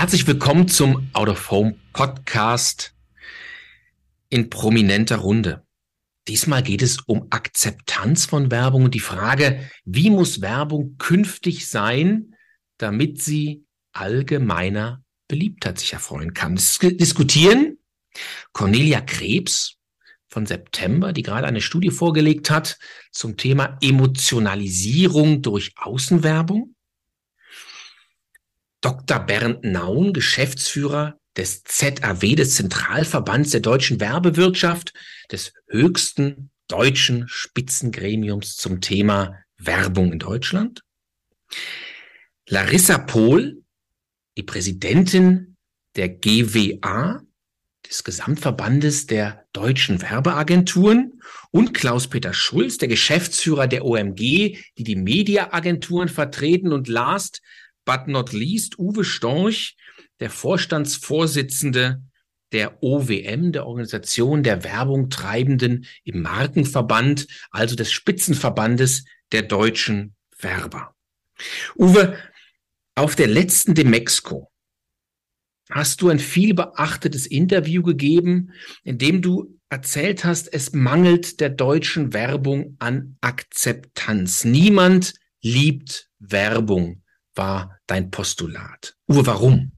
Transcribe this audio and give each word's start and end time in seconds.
Herzlich 0.00 0.26
willkommen 0.26 0.66
zum 0.66 1.10
Out 1.12 1.28
of 1.28 1.50
Home 1.50 1.76
Podcast 1.92 2.94
in 4.30 4.48
prominenter 4.48 5.18
Runde. 5.18 5.62
Diesmal 6.26 6.62
geht 6.62 6.80
es 6.80 7.00
um 7.00 7.26
Akzeptanz 7.28 8.24
von 8.24 8.50
Werbung 8.50 8.84
und 8.84 8.94
die 8.94 9.00
Frage, 9.00 9.60
wie 9.84 10.08
muss 10.08 10.40
Werbung 10.40 10.96
künftig 10.96 11.68
sein, 11.68 12.34
damit 12.78 13.20
sie 13.20 13.66
allgemeiner 13.92 15.04
Beliebtheit 15.28 15.78
sich 15.78 15.92
erfreuen 15.92 16.32
kann. 16.32 16.54
Das 16.54 16.78
diskutieren 16.78 17.76
Cornelia 18.54 19.02
Krebs 19.02 19.76
von 20.28 20.46
September, 20.46 21.12
die 21.12 21.22
gerade 21.22 21.46
eine 21.46 21.60
Studie 21.60 21.90
vorgelegt 21.90 22.48
hat 22.48 22.78
zum 23.12 23.36
Thema 23.36 23.76
Emotionalisierung 23.82 25.42
durch 25.42 25.74
Außenwerbung. 25.76 26.74
Dr. 28.80 29.20
Bernd 29.20 29.64
Naun, 29.64 30.12
Geschäftsführer 30.12 31.18
des 31.36 31.62
ZAW, 31.64 32.34
des 32.34 32.54
Zentralverbands 32.54 33.50
der 33.50 33.60
deutschen 33.60 34.00
Werbewirtschaft, 34.00 34.92
des 35.30 35.52
höchsten 35.68 36.50
deutschen 36.68 37.28
Spitzengremiums 37.28 38.56
zum 38.56 38.80
Thema 38.80 39.36
Werbung 39.58 40.12
in 40.12 40.18
Deutschland. 40.18 40.82
Larissa 42.48 42.98
Pohl, 42.98 43.62
die 44.36 44.42
Präsidentin 44.42 45.56
der 45.96 46.08
GWA, 46.08 47.22
des 47.88 48.04
Gesamtverbandes 48.04 49.06
der 49.06 49.46
deutschen 49.52 50.00
Werbeagenturen 50.00 51.20
und 51.50 51.74
Klaus-Peter 51.74 52.32
Schulz, 52.32 52.78
der 52.78 52.88
Geschäftsführer 52.88 53.66
der 53.66 53.84
OMG, 53.84 54.58
die 54.78 54.84
die 54.84 54.96
Mediaagenturen 54.96 56.08
vertreten 56.08 56.72
und 56.72 56.88
last 56.88 57.40
but 57.84 58.06
not 58.06 58.32
least 58.32 58.78
Uwe 58.78 59.04
Storch, 59.04 59.76
der 60.20 60.30
Vorstandsvorsitzende 60.30 62.02
der 62.52 62.82
OWM, 62.82 63.52
der 63.52 63.66
Organisation 63.66 64.42
der 64.42 64.64
Werbung 64.64 65.08
Treibenden 65.08 65.86
im 66.04 66.22
Markenverband, 66.22 67.26
also 67.50 67.76
des 67.76 67.92
Spitzenverbandes 67.92 69.04
der 69.32 69.42
deutschen 69.42 70.14
Werber. 70.38 70.94
Uwe, 71.76 72.18
auf 72.94 73.14
der 73.14 73.28
letzten 73.28 73.74
Demexco 73.74 74.50
hast 75.70 76.02
du 76.02 76.08
ein 76.08 76.18
viel 76.18 76.54
beachtetes 76.54 77.26
Interview 77.26 77.82
gegeben, 77.82 78.52
in 78.82 78.98
dem 78.98 79.22
du 79.22 79.58
erzählt 79.68 80.24
hast, 80.24 80.52
es 80.52 80.72
mangelt 80.72 81.40
der 81.40 81.50
deutschen 81.50 82.12
Werbung 82.12 82.76
an 82.80 83.16
Akzeptanz. 83.20 84.44
Niemand 84.44 85.14
liebt 85.40 86.10
Werbung, 86.18 87.02
war 87.34 87.78
dein 87.86 88.10
Postulat. 88.10 88.96
Uwe, 89.08 89.26
warum? 89.26 89.72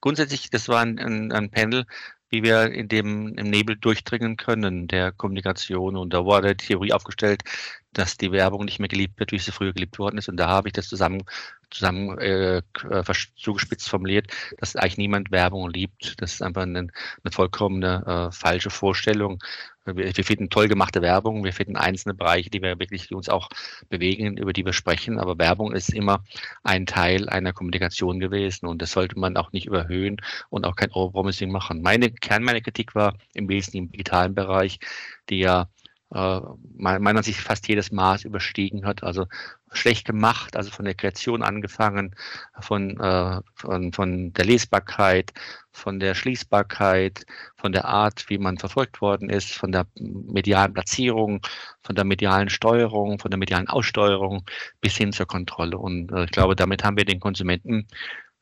Grundsätzlich, 0.00 0.50
das 0.50 0.68
war 0.68 0.80
ein, 0.80 0.98
ein, 0.98 1.32
ein 1.32 1.50
Panel, 1.50 1.84
wie 2.30 2.42
wir 2.42 2.72
in 2.72 2.88
dem 2.88 3.34
im 3.36 3.50
Nebel 3.50 3.76
durchdringen 3.76 4.36
können 4.36 4.88
der 4.88 5.12
Kommunikation. 5.12 5.96
Und 5.96 6.14
da 6.14 6.24
wurde 6.24 6.54
die 6.54 6.66
Theorie 6.68 6.92
aufgestellt, 6.92 7.42
dass 7.92 8.16
die 8.16 8.32
Werbung 8.32 8.64
nicht 8.64 8.78
mehr 8.78 8.88
geliebt 8.88 9.18
wird, 9.18 9.32
wie 9.32 9.38
sie 9.38 9.52
früher 9.52 9.72
geliebt 9.72 9.98
worden 9.98 10.18
ist. 10.18 10.28
Und 10.28 10.36
da 10.36 10.48
habe 10.48 10.68
ich 10.68 10.72
das 10.72 10.88
zusammen 10.88 11.24
zusammen 11.70 12.18
äh, 12.18 12.58
äh 12.58 13.04
zugespitzt 13.36 13.88
formuliert, 13.88 14.26
dass 14.58 14.76
eigentlich 14.76 14.98
niemand 14.98 15.30
Werbung 15.30 15.70
liebt. 15.70 16.20
Das 16.20 16.34
ist 16.34 16.42
einfach 16.42 16.62
eine, 16.62 16.78
eine 16.78 17.32
vollkommene 17.32 18.30
äh, 18.30 18.32
falsche 18.32 18.70
Vorstellung. 18.70 19.42
Wir, 19.84 20.16
wir, 20.16 20.24
finden 20.24 20.50
toll 20.50 20.68
gemachte 20.68 21.00
Werbung, 21.00 21.42
wir 21.42 21.52
finden 21.52 21.76
einzelne 21.76 22.14
Bereiche, 22.14 22.50
die 22.50 22.60
wir 22.60 22.78
wirklich 22.78 23.08
die 23.08 23.14
uns 23.14 23.28
auch 23.28 23.48
bewegen, 23.88 24.36
über 24.36 24.52
die 24.52 24.64
wir 24.64 24.72
sprechen. 24.72 25.18
Aber 25.18 25.38
Werbung 25.38 25.72
ist 25.72 25.92
immer 25.92 26.22
ein 26.62 26.86
Teil 26.86 27.28
einer 27.28 27.52
Kommunikation 27.52 28.20
gewesen 28.20 28.66
und 28.66 28.82
das 28.82 28.92
sollte 28.92 29.18
man 29.18 29.36
auch 29.36 29.52
nicht 29.52 29.66
überhöhen 29.66 30.20
und 30.50 30.66
auch 30.66 30.76
kein 30.76 30.90
Overpromising 30.92 31.50
machen. 31.50 31.82
Meine 31.82 32.10
Kern 32.10 32.42
meiner 32.42 32.60
Kritik 32.60 32.94
war 32.94 33.16
im 33.32 33.48
Wesentlichen 33.48 33.86
im 33.86 33.92
digitalen 33.92 34.34
Bereich, 34.34 34.80
die 35.28 35.38
ja 35.38 35.68
äh, 36.12 36.40
meiner 36.76 37.18
Ansicht 37.18 37.40
fast 37.40 37.68
jedes 37.68 37.92
Maß 37.92 38.24
überstiegen 38.24 38.84
hat. 38.84 39.02
Also 39.04 39.26
schlecht 39.72 40.06
gemacht, 40.06 40.56
also 40.56 40.70
von 40.70 40.84
der 40.84 40.94
Kreation 40.94 41.42
angefangen, 41.42 42.14
von, 42.60 42.98
äh, 42.98 43.40
von, 43.54 43.92
von 43.92 44.32
der 44.32 44.44
Lesbarkeit, 44.44 45.32
von 45.72 46.00
der 46.00 46.14
Schließbarkeit, 46.14 47.24
von 47.56 47.72
der 47.72 47.84
Art, 47.84 48.28
wie 48.28 48.38
man 48.38 48.58
verfolgt 48.58 49.00
worden 49.00 49.30
ist, 49.30 49.52
von 49.52 49.70
der 49.70 49.86
medialen 49.94 50.72
Platzierung, 50.72 51.40
von 51.82 51.94
der 51.94 52.04
medialen 52.04 52.48
Steuerung, 52.48 53.18
von 53.20 53.30
der 53.30 53.38
medialen 53.38 53.68
Aussteuerung 53.68 54.44
bis 54.80 54.96
hin 54.96 55.12
zur 55.12 55.26
Kontrolle. 55.26 55.78
Und 55.78 56.10
äh, 56.12 56.24
ich 56.24 56.30
glaube, 56.32 56.56
damit 56.56 56.82
haben 56.82 56.96
wir 56.96 57.04
den 57.04 57.20
Konsumenten 57.20 57.86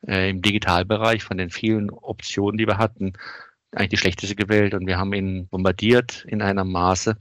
äh, 0.07 0.31
im 0.31 0.41
Digitalbereich 0.41 1.23
von 1.23 1.37
den 1.37 1.49
vielen 1.49 1.91
Optionen, 1.91 2.57
die 2.57 2.67
wir 2.67 2.77
hatten, 2.77 3.13
eigentlich 3.71 3.89
die 3.89 3.97
schlechteste 3.97 4.35
gewählt 4.35 4.73
und 4.73 4.87
wir 4.87 4.97
haben 4.97 5.13
ihn 5.13 5.47
bombardiert 5.47 6.25
in 6.27 6.41
einer 6.41 6.63
Maße, 6.63 7.17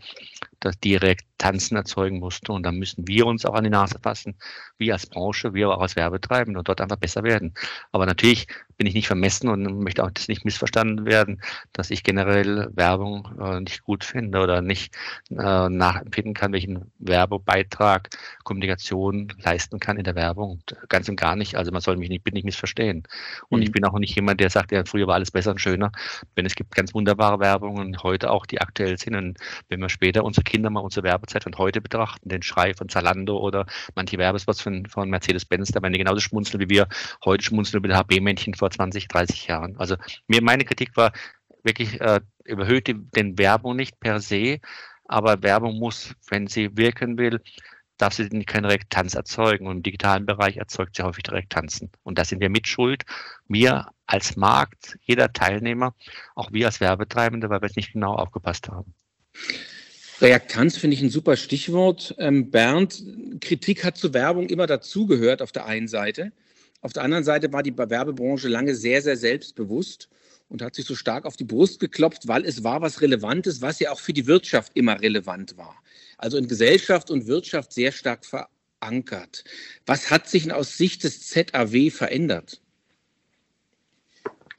dass 0.61 0.79
direkt 0.81 1.25
Tanzen 1.39 1.77
erzeugen 1.77 2.19
musste. 2.19 2.53
Und 2.53 2.65
da 2.65 2.73
müssen 2.73 3.07
wir 3.07 3.27
uns 3.27 3.47
auch 3.47 3.55
an 3.55 3.65
die 3.65 3.71
Nase 3.71 3.99
fassen, 4.03 4.37
wir 4.77 4.93
als 4.93 5.07
Branche, 5.07 5.55
wir 5.55 5.71
auch 5.71 5.81
als 5.81 5.97
Werbetreibende 5.97 6.59
und 6.59 6.69
dort 6.69 6.81
einfach 6.81 6.97
besser 6.97 7.23
werden. 7.23 7.55
Aber 7.93 8.07
natürlich 8.07 8.49
bin 8.77 8.87
ich 8.87 8.95
nicht 8.95 9.07
vermessen 9.07 9.49
und 9.49 9.83
möchte 9.83 10.05
auch 10.05 10.11
das 10.11 10.29
nicht 10.29 10.45
missverstanden 10.45 11.07
werden, 11.07 11.41
dass 11.73 11.91
ich 11.91 12.03
generell 12.03 12.69
Werbung 12.75 13.29
äh, 13.41 13.61
nicht 13.61 13.83
gut 13.85 14.05
finde 14.05 14.41
oder 14.41 14.63
nicht 14.63 14.95
äh, 15.31 15.69
nachempfinden 15.69 16.35
kann, 16.35 16.53
welchen 16.53 16.91
Werbebeitrag 16.99 18.09
Kommunikation 18.45 19.33
leisten 19.43 19.81
kann 19.81 19.97
in 19.97 20.05
der 20.05 20.15
Werbung. 20.15 20.61
Ganz 20.89 21.09
und 21.09 21.17
gar 21.17 21.37
nicht. 21.37 21.57
Also 21.57 21.71
man 21.71 21.81
soll 21.81 21.97
mich 21.97 22.09
nicht, 22.09 22.33
nicht 22.33 22.45
missverstehen. 22.45 23.05
Und 23.49 23.61
mhm. 23.61 23.65
ich 23.65 23.73
bin 23.73 23.85
auch 23.85 23.99
nicht 23.99 24.15
jemand, 24.15 24.41
der 24.41 24.51
sagt, 24.51 24.73
ja, 24.73 24.85
früher 24.85 25.07
war 25.07 25.15
alles 25.15 25.31
besser 25.31 25.51
und 25.53 25.61
schöner. 25.61 25.93
Denn 26.37 26.47
es 26.47 26.55
gibt 26.55 26.75
ganz 26.75 26.95
wunderbare 26.95 27.41
Werbungen 27.41 28.03
heute 28.03 28.31
auch, 28.31 28.47
die 28.47 28.61
aktuell 28.61 28.99
sind. 28.99 29.15
Und 29.15 29.39
wenn 29.69 29.81
wir 29.81 29.89
später 29.89 30.25
unsere 30.25 30.45
Kinder 30.49 30.71
mal 30.71 30.81
unsere 30.81 31.05
Werbezeit 31.05 31.43
von 31.43 31.59
heute 31.59 31.81
betrachten, 31.81 32.29
den 32.29 32.43
Schrei 32.43 32.75
von 32.75 32.89
Zalando 32.89 33.39
oder 33.39 33.67
manche 33.97 34.19
Werbespots 34.19 34.61
von, 34.61 34.87
von 34.87 35.11
Mercedes-Benz, 35.11 35.73
da 35.73 35.83
werden 35.83 35.93
die 35.93 35.99
genauso 35.99 36.21
schmunzeln, 36.21 36.61
wie 36.61 36.71
wir 36.71 36.87
heute 37.25 37.45
schmunzeln 37.45 37.79
über 37.79 37.89
die 37.89 37.95
HB-Männchen 37.95 38.55
vor 38.55 38.69
vor 38.69 38.71
20, 38.71 39.09
30 39.09 39.47
Jahren. 39.47 39.77
Also 39.79 39.97
mir 40.27 40.43
meine 40.43 40.65
Kritik 40.65 40.97
war 40.97 41.13
wirklich, 41.63 42.01
äh, 42.01 42.21
überhöht 42.45 42.87
die, 42.87 42.95
den 42.95 43.39
Werbung 43.39 43.77
nicht 43.77 43.99
per 44.01 44.21
se, 44.21 44.61
aber 45.05 45.43
Werbung 45.43 45.79
muss, 45.79 46.15
wenn 46.29 46.47
sie 46.47 46.77
wirken 46.77 47.17
will, 47.19 47.41
darf 47.97 48.13
sie 48.13 48.29
keinen 48.45 48.67
Reaktanz 48.67 49.15
erzeugen. 49.15 49.67
Und 49.67 49.79
im 49.79 49.83
digitalen 49.83 50.27
Bereich 50.27 50.59
erzeugt 50.59 50.97
sie 50.97 51.03
häufig 51.03 51.25
Reaktanzen. 51.31 51.91
Und 52.05 52.19
da 52.19 52.25
sind 52.25 52.41
wir 52.41 52.51
mit 52.51 52.69
Schuld. 52.69 53.05
Wir 53.49 53.89
als 54.07 54.37
Markt, 54.37 54.99
jeder 55.03 55.33
Teilnehmer, 55.33 55.95
auch 56.35 56.53
wir 56.53 56.67
als 56.67 56.81
Werbetreibende, 56.81 57.51
weil 57.51 57.61
wir 57.63 57.67
es 57.67 57.77
nicht 57.77 57.93
genau 57.93 58.15
aufgepasst 58.15 58.69
haben. 58.69 58.95
Reaktanz 60.21 60.77
finde 60.77 60.97
ich 60.97 61.03
ein 61.03 61.11
super 61.11 61.37
Stichwort. 61.37 62.15
Ähm, 62.19 62.51
Bernd, 62.51 63.05
Kritik 63.41 63.85
hat 63.85 63.97
zur 63.97 64.15
Werbung 64.15 64.49
immer 64.49 64.67
dazugehört 64.67 65.43
auf 65.43 65.53
der 65.53 65.67
einen 65.67 65.87
Seite. 65.87 66.33
Auf 66.81 66.93
der 66.93 67.05
anderen 67.05 67.25
Seite 67.25 67.53
war 67.53 67.63
die 67.63 67.77
Werbebranche 67.77 68.49
lange 68.49 68.75
sehr, 68.75 69.01
sehr 69.01 69.17
selbstbewusst 69.17 70.09
und 70.49 70.63
hat 70.63 70.75
sich 70.75 70.87
so 70.87 70.97
stark 70.97 71.25
auf 71.25 71.37
die 71.37 71.45
Brust 71.45 71.79
geklopft, 71.79 72.27
weil 72.27 72.45
es 72.45 72.65
war 72.65 72.81
was 72.81 73.01
Relevantes, 73.01 73.63
was 73.63 73.79
ja 73.79 73.93
auch 73.93 74.01
für 74.01 74.13
die 74.13 74.27
Wirtschaft 74.27 74.73
immer 74.75 75.01
relevant 75.01 75.57
war. 75.57 75.77
Also 76.17 76.37
in 76.37 76.49
Gesellschaft 76.49 77.11
und 77.11 77.27
Wirtschaft 77.29 77.73
sehr 77.73 77.93
stark 77.93 78.25
verankert. 78.25 79.45
Was 79.87 80.11
hat 80.11 80.29
sich 80.29 80.53
aus 80.53 80.77
Sicht 80.77 81.05
des 81.05 81.29
ZAW 81.29 81.91
verändert? 81.91 82.61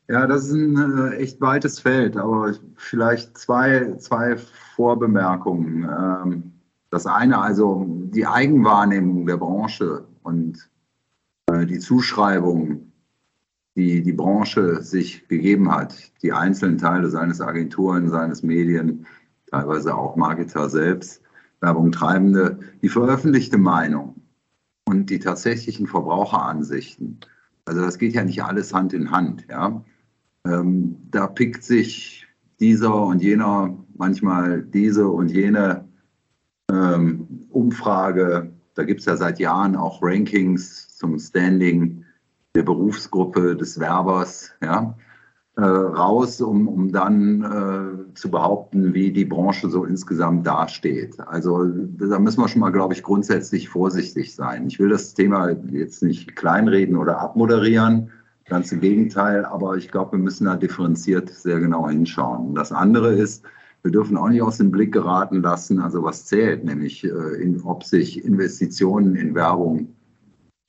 Ja, 0.09 0.25
das 0.25 0.47
ist 0.47 0.53
ein 0.53 1.11
äh, 1.11 1.17
echt 1.17 1.39
weites 1.39 1.79
Feld, 1.79 2.17
aber 2.17 2.55
vielleicht 2.75 3.37
zwei, 3.37 3.93
zwei 3.99 4.37
Vorbemerkungen. 4.75 5.83
Ähm, 5.83 6.51
das 6.89 7.05
eine 7.05 7.37
also 7.37 7.85
die 7.87 8.25
Eigenwahrnehmung 8.25 9.27
der 9.27 9.37
Branche 9.37 10.07
und 10.23 10.67
äh, 11.51 11.67
die 11.67 11.77
Zuschreibung, 11.77 12.91
die 13.75 14.01
die 14.01 14.13
Branche 14.13 14.81
sich 14.81 15.27
gegeben 15.27 15.71
hat, 15.71 15.95
die 16.23 16.33
einzelnen 16.33 16.79
Teile 16.79 17.11
seines 17.11 17.39
Agenturen, 17.39 18.09
seines 18.09 18.41
Medien, 18.41 19.05
teilweise 19.51 19.95
auch 19.95 20.15
Marketer 20.15 20.69
selbst, 20.69 21.21
Werbung 21.61 21.91
Treibende, 21.91 22.57
die 22.81 22.89
veröffentlichte 22.89 23.59
Meinung 23.59 24.15
und 24.85 25.11
die 25.11 25.19
tatsächlichen 25.19 25.85
Verbraucheransichten. 25.85 27.19
Also 27.65 27.81
das 27.81 27.99
geht 27.99 28.13
ja 28.13 28.23
nicht 28.23 28.43
alles 28.43 28.73
Hand 28.73 28.93
in 28.93 29.11
Hand. 29.11 29.45
Ja? 29.51 29.83
Ähm, 30.45 30.97
da 31.11 31.27
pickt 31.27 31.63
sich 31.63 32.27
dieser 32.59 33.05
und 33.05 33.21
jener 33.21 33.77
manchmal 33.95 34.63
diese 34.63 35.07
und 35.07 35.29
jene 35.29 35.87
ähm, 36.71 37.45
Umfrage. 37.49 38.51
Da 38.75 38.83
gibt 38.83 39.01
es 39.01 39.05
ja 39.05 39.17
seit 39.17 39.39
Jahren 39.39 39.75
auch 39.75 40.01
Rankings 40.01 40.95
zum 40.95 41.19
Standing 41.19 42.05
der 42.55 42.63
Berufsgruppe 42.63 43.55
des 43.55 43.79
Werbers 43.79 44.51
ja, 44.61 44.95
äh, 45.57 45.61
raus, 45.61 46.41
um, 46.41 46.67
um 46.67 46.91
dann 46.91 47.43
äh, 47.43 48.13
zu 48.15 48.31
behaupten, 48.31 48.93
wie 48.93 49.11
die 49.11 49.25
Branche 49.25 49.69
so 49.69 49.83
insgesamt 49.83 50.47
dasteht. 50.47 51.19
Also 51.19 51.65
da 51.65 52.19
müssen 52.19 52.41
wir 52.41 52.47
schon 52.47 52.61
mal, 52.61 52.71
glaube 52.71 52.93
ich, 52.93 53.03
grundsätzlich 53.03 53.69
vorsichtig 53.69 54.33
sein. 54.33 54.67
Ich 54.67 54.79
will 54.79 54.89
das 54.89 55.13
Thema 55.13 55.51
jetzt 55.71 56.01
nicht 56.01 56.35
kleinreden 56.35 56.95
oder 56.95 57.19
abmoderieren. 57.19 58.11
Ganz 58.49 58.71
im 58.71 58.81
Gegenteil, 58.81 59.45
aber 59.45 59.77
ich 59.77 59.89
glaube, 59.89 60.13
wir 60.13 60.19
müssen 60.19 60.45
da 60.45 60.55
differenziert 60.55 61.29
sehr 61.29 61.59
genau 61.59 61.87
hinschauen. 61.87 62.55
Das 62.55 62.71
andere 62.71 63.13
ist, 63.13 63.43
wir 63.83 63.91
dürfen 63.91 64.17
auch 64.17 64.29
nicht 64.29 64.41
aus 64.41 64.57
dem 64.57 64.71
Blick 64.71 64.91
geraten 64.91 65.41
lassen, 65.41 65.79
also 65.79 66.03
was 66.03 66.25
zählt, 66.25 66.65
nämlich 66.65 67.03
äh, 67.03 67.41
in, 67.41 67.61
ob 67.61 67.83
sich 67.83 68.23
Investitionen 68.23 69.15
in 69.15 69.35
Werbung 69.35 69.95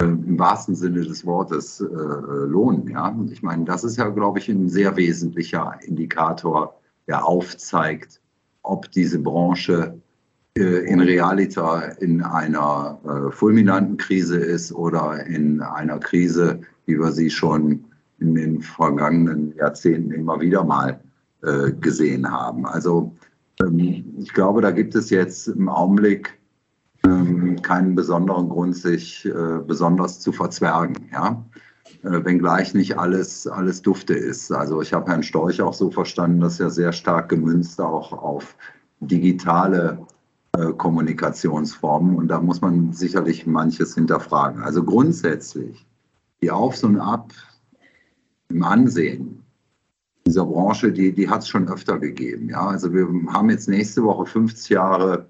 äh, 0.00 0.04
im 0.04 0.38
wahrsten 0.38 0.76
Sinne 0.76 1.00
des 1.00 1.26
Wortes 1.26 1.80
äh, 1.80 1.84
lohnen. 1.84 2.88
Ja? 2.88 3.16
Ich 3.30 3.42
meine, 3.42 3.64
das 3.64 3.82
ist 3.82 3.96
ja, 3.96 4.08
glaube 4.08 4.38
ich, 4.38 4.48
ein 4.48 4.68
sehr 4.68 4.96
wesentlicher 4.96 5.78
Indikator, 5.82 6.80
der 7.08 7.26
aufzeigt, 7.26 8.20
ob 8.62 8.90
diese 8.92 9.18
Branche 9.18 10.00
in 10.60 11.00
Realita 11.00 11.80
in 12.00 12.22
einer 12.22 12.98
äh, 13.04 13.32
fulminanten 13.32 13.96
Krise 13.96 14.38
ist 14.38 14.72
oder 14.72 15.24
in 15.26 15.60
einer 15.60 15.98
Krise, 15.98 16.60
wie 16.86 16.98
wir 16.98 17.12
sie 17.12 17.30
schon 17.30 17.84
in 18.18 18.34
den 18.34 18.60
vergangenen 18.60 19.54
Jahrzehnten 19.56 20.12
immer 20.12 20.40
wieder 20.40 20.64
mal 20.64 21.00
äh, 21.42 21.72
gesehen 21.72 22.30
haben. 22.30 22.66
Also 22.66 23.12
ähm, 23.62 24.14
ich 24.18 24.32
glaube, 24.34 24.60
da 24.60 24.70
gibt 24.70 24.94
es 24.94 25.10
jetzt 25.10 25.48
im 25.48 25.68
Augenblick 25.68 26.38
ähm, 27.04 27.60
keinen 27.62 27.94
besonderen 27.94 28.48
Grund, 28.48 28.76
sich 28.76 29.24
äh, 29.24 29.58
besonders 29.66 30.20
zu 30.20 30.32
verzwergen. 30.32 30.94
Ja? 31.12 31.44
Wenngleich 32.02 32.72
nicht 32.72 32.98
alles, 32.98 33.46
alles 33.46 33.82
dufte 33.82 34.14
ist. 34.14 34.52
Also 34.52 34.80
ich 34.80 34.92
habe 34.92 35.10
Herrn 35.10 35.22
Storch 35.22 35.60
auch 35.60 35.74
so 35.74 35.90
verstanden, 35.90 36.40
dass 36.40 36.60
er 36.60 36.70
sehr 36.70 36.92
stark 36.92 37.28
gemünzt 37.28 37.80
auch 37.80 38.12
auf 38.12 38.56
digitale 39.00 39.98
Kommunikationsformen 40.52 42.16
und 42.16 42.28
da 42.28 42.40
muss 42.40 42.60
man 42.60 42.92
sicherlich 42.92 43.46
manches 43.46 43.94
hinterfragen. 43.94 44.62
Also 44.62 44.84
grundsätzlich 44.84 45.86
die 46.42 46.50
Aufs 46.50 46.82
und 46.84 46.98
Ab 46.98 47.32
im 48.48 48.62
Ansehen 48.62 49.42
dieser 50.26 50.44
Branche, 50.44 50.92
die, 50.92 51.12
die 51.12 51.28
hat 51.28 51.42
es 51.42 51.48
schon 51.48 51.68
öfter 51.68 51.98
gegeben. 51.98 52.48
Ja? 52.48 52.66
Also 52.66 52.92
wir 52.92 53.08
haben 53.32 53.50
jetzt 53.50 53.68
nächste 53.68 54.02
Woche 54.02 54.26
50 54.26 54.68
Jahre 54.70 55.26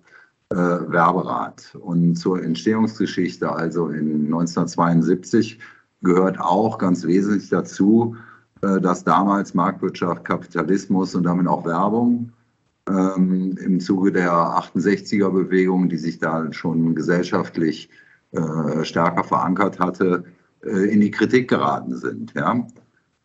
äh, 0.51 0.57
Werberat 0.57 1.77
und 1.81 2.17
zur 2.17 2.43
Entstehungsgeschichte, 2.43 3.51
also 3.51 3.89
in 3.89 4.27
1972 4.27 5.59
gehört 6.03 6.41
auch 6.41 6.79
ganz 6.79 7.07
wesentlich 7.07 7.49
dazu, 7.51 8.17
äh, 8.63 8.81
dass 8.81 9.05
damals 9.05 9.55
Marktwirtschaft, 9.55 10.25
Kapitalismus 10.25 11.15
und 11.15 11.25
damit 11.25 11.47
auch 11.47 11.65
Werbung 11.65 12.33
ähm, 12.91 13.57
im 13.59 13.81
Zuge 13.81 14.13
der 14.13 14.33
68er-Bewegung, 14.33 15.89
die 15.89 15.97
sich 15.97 16.19
da 16.19 16.53
schon 16.53 16.95
gesellschaftlich 16.95 17.89
äh, 18.33 18.85
stärker 18.85 19.25
verankert 19.25 19.79
hatte, 19.79 20.25
äh, 20.65 20.93
in 20.93 21.01
die 21.01 21.11
Kritik 21.11 21.49
geraten 21.49 21.97
sind. 21.97 22.35
Ja? 22.35 22.67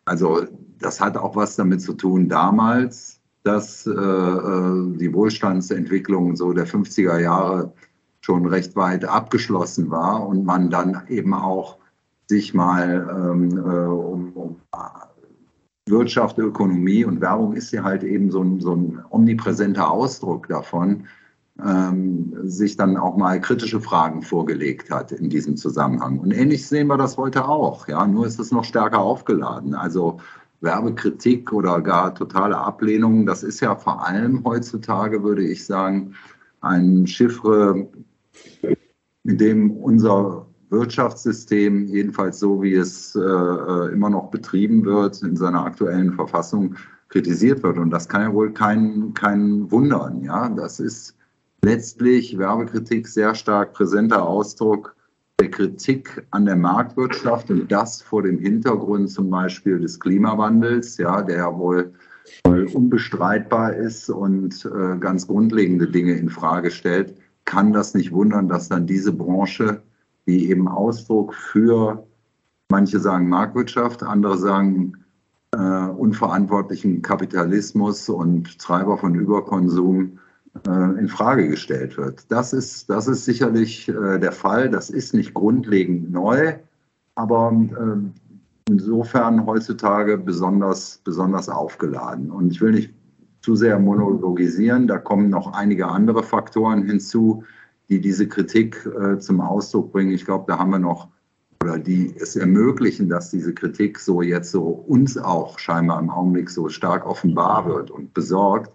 Also 0.04 0.46
das 0.78 1.00
hat 1.00 1.16
auch 1.16 1.36
was 1.36 1.56
damit 1.56 1.80
zu 1.82 1.94
tun 1.94 2.28
damals, 2.28 3.20
dass 3.42 3.86
äh, 3.86 3.90
äh 3.90 4.96
die 4.96 5.12
Wohlstandsentwicklung 5.12 6.36
so 6.36 6.52
der 6.52 6.66
50er 6.66 7.18
Jahre 7.18 7.72
schon 8.20 8.46
recht 8.46 8.74
weit 8.74 9.04
abgeschlossen 9.04 9.90
war 9.90 10.26
und 10.26 10.44
man 10.44 10.70
dann 10.70 11.02
eben 11.08 11.32
auch 11.34 11.78
sich 12.26 12.54
mal 12.54 13.08
ähm, 13.08 13.56
äh, 13.56 13.86
um, 13.86 14.32
um 14.32 14.60
Wirtschaft, 15.88 16.38
Ökonomie 16.38 17.04
und 17.04 17.20
Werbung 17.20 17.52
ist 17.52 17.72
ja 17.72 17.84
halt 17.84 18.02
eben 18.02 18.30
so 18.30 18.42
ein, 18.42 18.60
so 18.60 18.74
ein 18.74 19.04
omnipräsenter 19.10 19.88
Ausdruck 19.90 20.48
davon, 20.48 21.04
ähm, 21.64 22.34
sich 22.42 22.76
dann 22.76 22.96
auch 22.96 23.16
mal 23.16 23.40
kritische 23.40 23.80
Fragen 23.80 24.22
vorgelegt 24.22 24.90
hat 24.90 25.12
in 25.12 25.30
diesem 25.30 25.56
Zusammenhang. 25.56 26.18
Und 26.18 26.32
ähnlich 26.32 26.66
sehen 26.66 26.88
wir 26.88 26.96
das 26.96 27.16
heute 27.16 27.48
auch, 27.48 27.86
ja, 27.88 28.06
nur 28.06 28.26
ist 28.26 28.40
es 28.40 28.50
noch 28.50 28.64
stärker 28.64 28.98
aufgeladen. 28.98 29.74
Also 29.74 30.18
Werbekritik 30.60 31.52
oder 31.52 31.80
gar 31.80 32.14
totale 32.14 32.58
Ablehnung, 32.58 33.24
das 33.24 33.42
ist 33.42 33.60
ja 33.60 33.76
vor 33.76 34.06
allem 34.06 34.44
heutzutage, 34.44 35.22
würde 35.22 35.46
ich 35.46 35.64
sagen, 35.64 36.14
ein 36.60 37.06
Chiffre, 37.06 37.88
in 39.22 39.38
dem 39.38 39.70
unser 39.70 40.45
Wirtschaftssystem, 40.70 41.86
jedenfalls 41.86 42.38
so 42.38 42.62
wie 42.62 42.74
es 42.74 43.14
äh, 43.14 43.20
äh, 43.20 43.92
immer 43.92 44.10
noch 44.10 44.30
betrieben 44.30 44.84
wird, 44.84 45.22
in 45.22 45.36
seiner 45.36 45.64
aktuellen 45.64 46.12
Verfassung 46.12 46.74
kritisiert 47.08 47.62
wird. 47.62 47.78
Und 47.78 47.90
das 47.90 48.08
kann 48.08 48.22
ja 48.22 48.32
wohl 48.32 48.52
kein, 48.52 49.14
kein 49.14 49.70
wundern. 49.70 50.22
Ja? 50.22 50.48
Das 50.48 50.80
ist 50.80 51.16
letztlich 51.62 52.36
Werbekritik 52.38 53.06
sehr 53.08 53.34
stark 53.34 53.72
präsenter 53.72 54.26
Ausdruck 54.26 54.96
der 55.38 55.50
Kritik 55.50 56.26
an 56.30 56.46
der 56.46 56.56
Marktwirtschaft 56.56 57.50
und 57.50 57.70
das 57.70 58.00
vor 58.00 58.22
dem 58.22 58.38
Hintergrund 58.38 59.10
zum 59.10 59.28
Beispiel 59.28 59.78
des 59.78 60.00
Klimawandels, 60.00 60.96
ja, 60.96 61.20
der 61.20 61.36
ja 61.36 61.58
wohl, 61.58 61.92
wohl 62.46 62.66
unbestreitbar 62.72 63.74
ist 63.74 64.08
und 64.08 64.64
äh, 64.64 64.96
ganz 64.98 65.26
grundlegende 65.26 65.88
Dinge 65.88 66.14
in 66.14 66.30
Frage 66.30 66.70
stellt, 66.70 67.14
kann 67.44 67.72
das 67.72 67.94
nicht 67.94 68.12
wundern, 68.12 68.48
dass 68.48 68.68
dann 68.68 68.86
diese 68.86 69.12
Branche 69.12 69.82
die 70.26 70.50
eben 70.50 70.68
Ausdruck 70.68 71.34
für, 71.34 72.06
manche 72.70 72.98
sagen 72.98 73.28
Marktwirtschaft, 73.28 74.02
andere 74.02 74.38
sagen 74.38 75.04
äh, 75.52 75.58
unverantwortlichen 75.58 77.02
Kapitalismus 77.02 78.08
und 78.08 78.58
Treiber 78.58 78.98
von 78.98 79.14
Überkonsum 79.14 80.18
äh, 80.66 80.98
in 80.98 81.08
Frage 81.08 81.48
gestellt 81.48 81.96
wird. 81.96 82.30
Das 82.30 82.52
ist, 82.52 82.90
das 82.90 83.08
ist 83.08 83.24
sicherlich 83.24 83.88
äh, 83.88 84.18
der 84.18 84.32
Fall. 84.32 84.68
Das 84.68 84.90
ist 84.90 85.14
nicht 85.14 85.34
grundlegend 85.34 86.10
neu, 86.10 86.54
aber 87.14 87.52
äh, 87.52 88.70
insofern 88.70 89.46
heutzutage 89.46 90.18
besonders, 90.18 91.00
besonders 91.04 91.48
aufgeladen. 91.48 92.30
Und 92.30 92.50
ich 92.50 92.60
will 92.60 92.72
nicht 92.72 92.92
zu 93.40 93.54
sehr 93.54 93.78
monologisieren, 93.78 94.88
da 94.88 94.98
kommen 94.98 95.30
noch 95.30 95.52
einige 95.52 95.86
andere 95.86 96.24
Faktoren 96.24 96.84
hinzu, 96.84 97.44
die 97.88 98.00
diese 98.00 98.28
Kritik 98.28 98.86
äh, 98.86 99.18
zum 99.18 99.40
Ausdruck 99.40 99.92
bringen. 99.92 100.12
Ich 100.12 100.24
glaube, 100.24 100.44
da 100.48 100.58
haben 100.58 100.70
wir 100.70 100.78
noch 100.78 101.08
oder 101.62 101.78
die 101.78 102.14
es 102.16 102.36
ermöglichen, 102.36 103.08
dass 103.08 103.30
diese 103.30 103.52
Kritik 103.52 103.98
so 103.98 104.22
jetzt 104.22 104.50
so 104.50 104.62
uns 104.62 105.18
auch 105.18 105.58
scheinbar 105.58 105.98
im 105.98 106.10
Augenblick 106.10 106.50
so 106.50 106.68
stark 106.68 107.06
offenbar 107.06 107.66
wird 107.66 107.90
und 107.90 108.14
besorgt. 108.14 108.70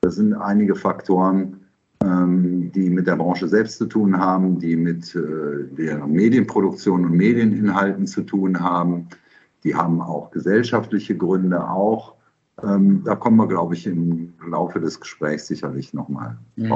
Das 0.00 0.16
sind 0.16 0.32
einige 0.34 0.74
Faktoren, 0.74 1.60
ähm, 2.02 2.72
die 2.72 2.88
mit 2.88 3.06
der 3.06 3.16
Branche 3.16 3.48
selbst 3.48 3.76
zu 3.76 3.86
tun 3.86 4.18
haben, 4.18 4.58
die 4.58 4.76
mit 4.76 5.14
äh, 5.14 5.66
der 5.76 6.06
Medienproduktion 6.06 7.04
und 7.04 7.12
Medieninhalten 7.12 8.06
zu 8.06 8.22
tun 8.22 8.60
haben. 8.60 9.08
Die 9.64 9.74
haben 9.74 10.00
auch 10.00 10.30
gesellschaftliche 10.30 11.16
Gründe 11.16 11.68
auch. 11.68 12.14
Ähm, 12.62 13.02
da 13.04 13.16
kommen 13.16 13.36
wir, 13.36 13.48
glaube 13.48 13.74
ich, 13.74 13.86
im 13.86 14.32
Laufe 14.48 14.80
des 14.80 15.00
Gesprächs 15.00 15.46
sicherlich 15.46 15.92
nochmal. 15.92 16.38
Mhm. 16.56 16.72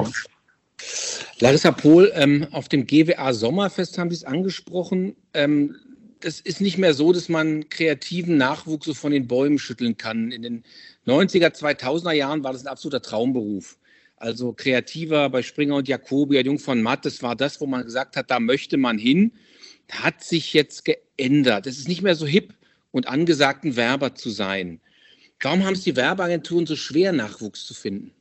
Larissa 1.39 1.71
Pohl, 1.71 2.11
ähm, 2.15 2.47
auf 2.51 2.69
dem 2.69 2.87
GWA 2.87 3.33
Sommerfest 3.33 3.97
haben 3.97 4.09
Sie 4.09 4.15
es 4.15 4.23
angesprochen. 4.23 5.17
Ähm, 5.33 5.75
es 6.21 6.39
ist 6.39 6.61
nicht 6.61 6.77
mehr 6.77 6.93
so, 6.93 7.11
dass 7.11 7.27
man 7.27 7.67
kreativen 7.67 8.37
Nachwuchs 8.37 8.85
so 8.85 8.93
von 8.93 9.11
den 9.11 9.27
Bäumen 9.27 9.59
schütteln 9.59 9.97
kann. 9.97 10.31
In 10.31 10.41
den 10.43 10.63
90er, 11.05 11.53
2000er 11.53 12.13
Jahren 12.13 12.43
war 12.43 12.53
das 12.53 12.65
ein 12.65 12.71
absoluter 12.71 13.01
Traumberuf. 13.01 13.77
Also 14.15 14.53
kreativer 14.53 15.29
bei 15.29 15.43
Springer 15.43 15.75
und 15.75 15.89
Jacobi, 15.89 16.39
Jung 16.39 16.57
von 16.57 16.81
Matt, 16.81 17.05
das 17.05 17.21
war 17.21 17.35
das, 17.35 17.59
wo 17.59 17.67
man 17.67 17.83
gesagt 17.83 18.15
hat, 18.15 18.31
da 18.31 18.39
möchte 18.39 18.77
man 18.77 18.97
hin. 18.97 19.33
Hat 19.91 20.23
sich 20.23 20.53
jetzt 20.53 20.85
geändert. 20.85 21.67
Es 21.67 21.77
ist 21.77 21.89
nicht 21.89 22.01
mehr 22.01 22.15
so 22.15 22.25
hip 22.25 22.53
und 22.91 23.09
angesagt, 23.09 23.65
ein 23.65 23.75
Werber 23.75 24.15
zu 24.15 24.29
sein. 24.29 24.79
Warum 25.41 25.65
haben 25.65 25.73
es 25.73 25.83
die 25.83 25.97
Werbeagenturen 25.97 26.65
so 26.65 26.77
schwer, 26.77 27.11
Nachwuchs 27.11 27.65
zu 27.65 27.73
finden? 27.73 28.13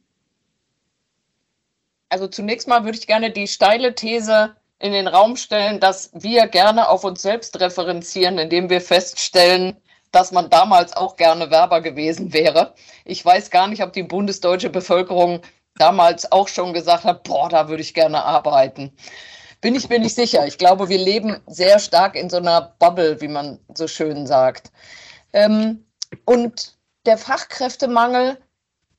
Also 2.15 2.29
zunächst 2.29 2.69
mal 2.69 2.85
würde 2.85 2.97
ich 2.97 3.09
gerne 3.09 3.33
die 3.33 3.49
steile 3.49 3.93
These 3.93 4.55
in 4.79 4.93
den 4.93 5.09
Raum 5.09 5.35
stellen, 5.35 5.81
dass 5.81 6.11
wir 6.13 6.47
gerne 6.47 6.89
auf 6.89 7.03
uns 7.03 7.23
selbst 7.23 7.59
referenzieren, 7.59 8.39
indem 8.39 8.71
wir 8.71 8.81
feststellen, 8.81 9.77
dass 10.13 10.31
man 10.31 10.49
damals 10.49 10.97
auch 10.97 11.17
gerne 11.17 11.51
Werber 11.51 11.81
gewesen 11.81 12.33
wäre. 12.33 12.73
Ich 13.05 13.25
weiß 13.25 13.51
gar 13.51 13.67
nicht, 13.67 13.83
ob 13.83 13.93
die 13.95 14.05
bundesdeutsche 14.05 14.71
Bevölkerung 14.71 15.41
damals 15.77 16.31
auch 16.31 16.47
schon 16.47 16.73
gesagt 16.73 17.03
hat, 17.03 17.25
boah, 17.25 17.49
da 17.49 17.69
würde 17.69 17.83
ich 17.83 17.95
gerne 17.95 18.23
arbeiten. 18.23 18.93
Bin 19.61 19.75
ich 19.75 19.89
mir 19.89 19.99
nicht 19.99 20.15
sicher. 20.15 20.47
Ich 20.47 20.57
glaube, 20.57 20.89
wir 20.89 20.99
leben 20.99 21.43
sehr 21.49 21.81
stark 21.81 22.15
in 22.15 22.31
so 22.31 22.37
einer 22.37 22.77
Bubble, 22.79 23.21
wie 23.23 23.27
man 23.27 23.59
so 23.75 23.89
schön 23.89 24.25
sagt. 24.29 24.71
Ähm, 25.33 25.85
und 26.27 26.77
der 27.07 27.19
Fachkräftemangel, 27.19 28.39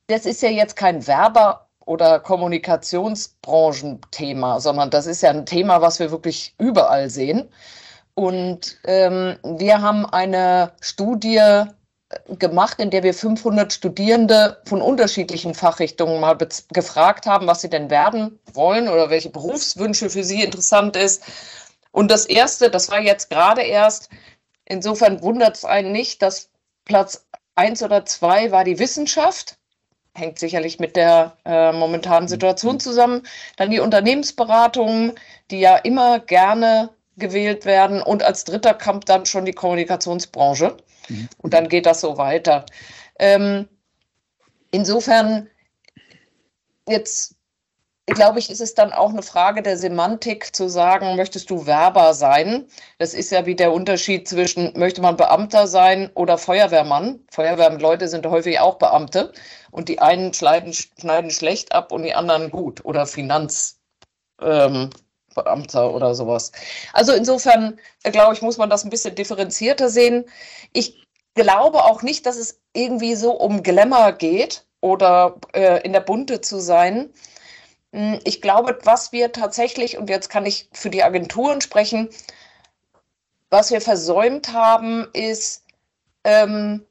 das 0.07 0.25
ist 0.25 0.41
ja 0.41 0.49
jetzt 0.49 0.75
kein 0.75 1.07
Werber 1.07 1.64
oder 1.85 2.19
Kommunikationsbranchenthema, 2.19 4.59
sondern 4.59 4.89
das 4.89 5.05
ist 5.05 5.21
ja 5.21 5.29
ein 5.29 5.45
Thema, 5.45 5.81
was 5.81 5.99
wir 5.99 6.11
wirklich 6.11 6.55
überall 6.57 7.09
sehen. 7.09 7.49
Und 8.15 8.77
ähm, 8.85 9.37
wir 9.43 9.81
haben 9.81 10.05
eine 10.05 10.71
Studie 10.81 11.37
äh, 11.37 11.65
gemacht, 12.37 12.79
in 12.79 12.89
der 12.89 13.03
wir 13.03 13.13
500 13.13 13.73
Studierende 13.73 14.61
von 14.65 14.81
unterschiedlichen 14.81 15.53
Fachrichtungen 15.53 16.19
mal 16.19 16.37
gefragt 16.73 17.25
haben, 17.25 17.47
was 17.47 17.61
sie 17.61 17.69
denn 17.69 17.89
werden 17.89 18.39
wollen 18.53 18.87
oder 18.87 19.09
welche 19.09 19.29
Berufswünsche 19.29 20.09
für 20.09 20.23
sie 20.23 20.43
interessant 20.43 20.95
ist. 20.95 21.23
Und 21.91 22.11
das 22.11 22.25
erste, 22.25 22.69
das 22.69 22.89
war 22.89 23.01
jetzt 23.01 23.29
gerade 23.29 23.61
erst, 23.61 24.09
Insofern 24.65 25.21
wundert 25.21 25.57
es 25.57 25.65
einen 25.65 25.91
nicht, 25.91 26.21
dass 26.21 26.49
Platz 26.85 27.25
eins 27.53 27.83
oder 27.83 28.05
zwei 28.05 28.51
war 28.51 28.63
die 28.63 28.79
Wissenschaft. 28.79 29.57
Hängt 30.15 30.39
sicherlich 30.39 30.79
mit 30.79 30.95
der 30.95 31.35
äh, 31.45 31.71
momentanen 31.71 32.27
Situation 32.27 32.79
zusammen. 32.79 33.23
Dann 33.57 33.69
die 33.69 33.79
Unternehmensberatungen, 33.79 35.13
die 35.51 35.59
ja 35.59 35.75
immer 35.77 36.19
gerne 36.19 36.89
gewählt 37.17 37.65
werden. 37.65 38.01
Und 38.01 38.23
als 38.23 38.45
dritter 38.45 38.73
kam 38.73 39.01
dann 39.01 39.25
schon 39.25 39.45
die 39.45 39.53
Kommunikationsbranche. 39.53 40.77
Mhm. 41.09 41.29
Und 41.37 41.53
dann 41.53 41.69
geht 41.69 41.85
das 41.85 42.01
so 42.01 42.17
weiter. 42.17 42.65
Ähm, 43.19 43.67
insofern, 44.71 45.49
jetzt 46.87 47.34
glaube 48.13 48.39
ich, 48.39 48.49
ist 48.51 48.61
es 48.61 48.75
dann 48.75 48.93
auch 48.93 49.09
eine 49.09 49.23
Frage 49.23 49.63
der 49.63 49.77
Semantik 49.77 50.55
zu 50.55 50.69
sagen, 50.69 51.15
möchtest 51.15 51.49
du 51.49 51.65
Werber 51.65 52.13
sein? 52.13 52.67
Das 52.99 53.13
ist 53.13 53.31
ja 53.31 53.45
wie 53.45 53.55
der 53.55 53.73
Unterschied 53.73 54.27
zwischen, 54.27 54.77
möchte 54.77 55.01
man 55.01 55.17
Beamter 55.17 55.67
sein 55.67 56.11
oder 56.13 56.37
Feuerwehrmann? 56.37 57.19
Feuerwehrleute 57.31 58.07
sind 58.07 58.25
häufig 58.27 58.59
auch 58.59 58.75
Beamte 58.75 59.33
und 59.71 59.89
die 59.89 59.99
einen 59.99 60.33
schneiden, 60.33 60.73
schneiden 60.73 61.31
schlecht 61.31 61.73
ab 61.73 61.91
und 61.91 62.03
die 62.03 62.13
anderen 62.13 62.51
gut 62.51 62.85
oder 62.85 63.07
Finanzbeamter 63.07 63.79
ähm, 64.43 64.89
oder 65.93 66.13
sowas. 66.13 66.51
Also 66.93 67.13
insofern, 67.13 67.79
äh, 68.03 68.11
glaube 68.11 68.35
ich, 68.35 68.41
muss 68.43 68.57
man 68.57 68.69
das 68.69 68.83
ein 68.83 68.91
bisschen 68.91 69.15
differenzierter 69.15 69.89
sehen. 69.89 70.25
Ich 70.73 71.03
glaube 71.33 71.83
auch 71.83 72.03
nicht, 72.03 72.25
dass 72.27 72.37
es 72.37 72.61
irgendwie 72.73 73.15
so 73.15 73.31
um 73.31 73.63
Glamour 73.63 74.13
geht 74.13 74.65
oder 74.81 75.37
äh, 75.53 75.81
in 75.83 75.93
der 75.93 76.01
Bunte 76.01 76.41
zu 76.41 76.59
sein. 76.59 77.09
Hm, 77.95 78.19
ich 78.25 78.41
glaube, 78.41 78.77
was 78.83 79.13
wir 79.13 79.31
tatsächlich, 79.31 79.97
und 79.97 80.09
jetzt 80.09 80.29
kann 80.29 80.45
ich 80.45 80.67
für 80.73 80.89
die 80.89 81.01
Agenturen 81.01 81.61
sprechen, 81.61 82.09
was 83.49 83.71
wir 83.71 83.79
versäumt 83.79 84.51
haben, 84.51 85.07
ist 85.13 85.63
ähm, 86.25 86.85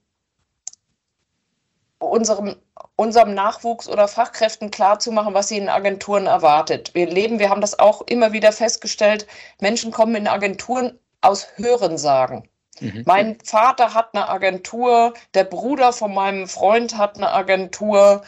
unserem, 1.98 2.56
unserem 2.96 3.34
Nachwuchs 3.34 3.86
oder 3.86 4.08
Fachkräften 4.08 4.70
klarzumachen, 4.70 5.34
was 5.34 5.48
sie 5.48 5.58
in 5.58 5.68
Agenturen 5.68 6.26
erwartet. 6.26 6.94
Wir 6.94 7.06
leben, 7.06 7.38
wir 7.38 7.50
haben 7.50 7.60
das 7.60 7.78
auch 7.78 8.00
immer 8.06 8.32
wieder 8.32 8.52
festgestellt, 8.52 9.26
Menschen 9.60 9.92
kommen 9.92 10.14
in 10.14 10.26
Agenturen 10.26 10.98
aus 11.20 11.48
Hörensagen. 11.56 12.48
Mhm. 12.80 13.02
Mein 13.04 13.38
Vater 13.44 13.92
hat 13.92 14.14
eine 14.14 14.30
Agentur, 14.30 15.12
der 15.34 15.44
Bruder 15.44 15.92
von 15.92 16.14
meinem 16.14 16.48
Freund 16.48 16.96
hat 16.96 17.18
eine 17.18 17.30
Agentur 17.30 18.22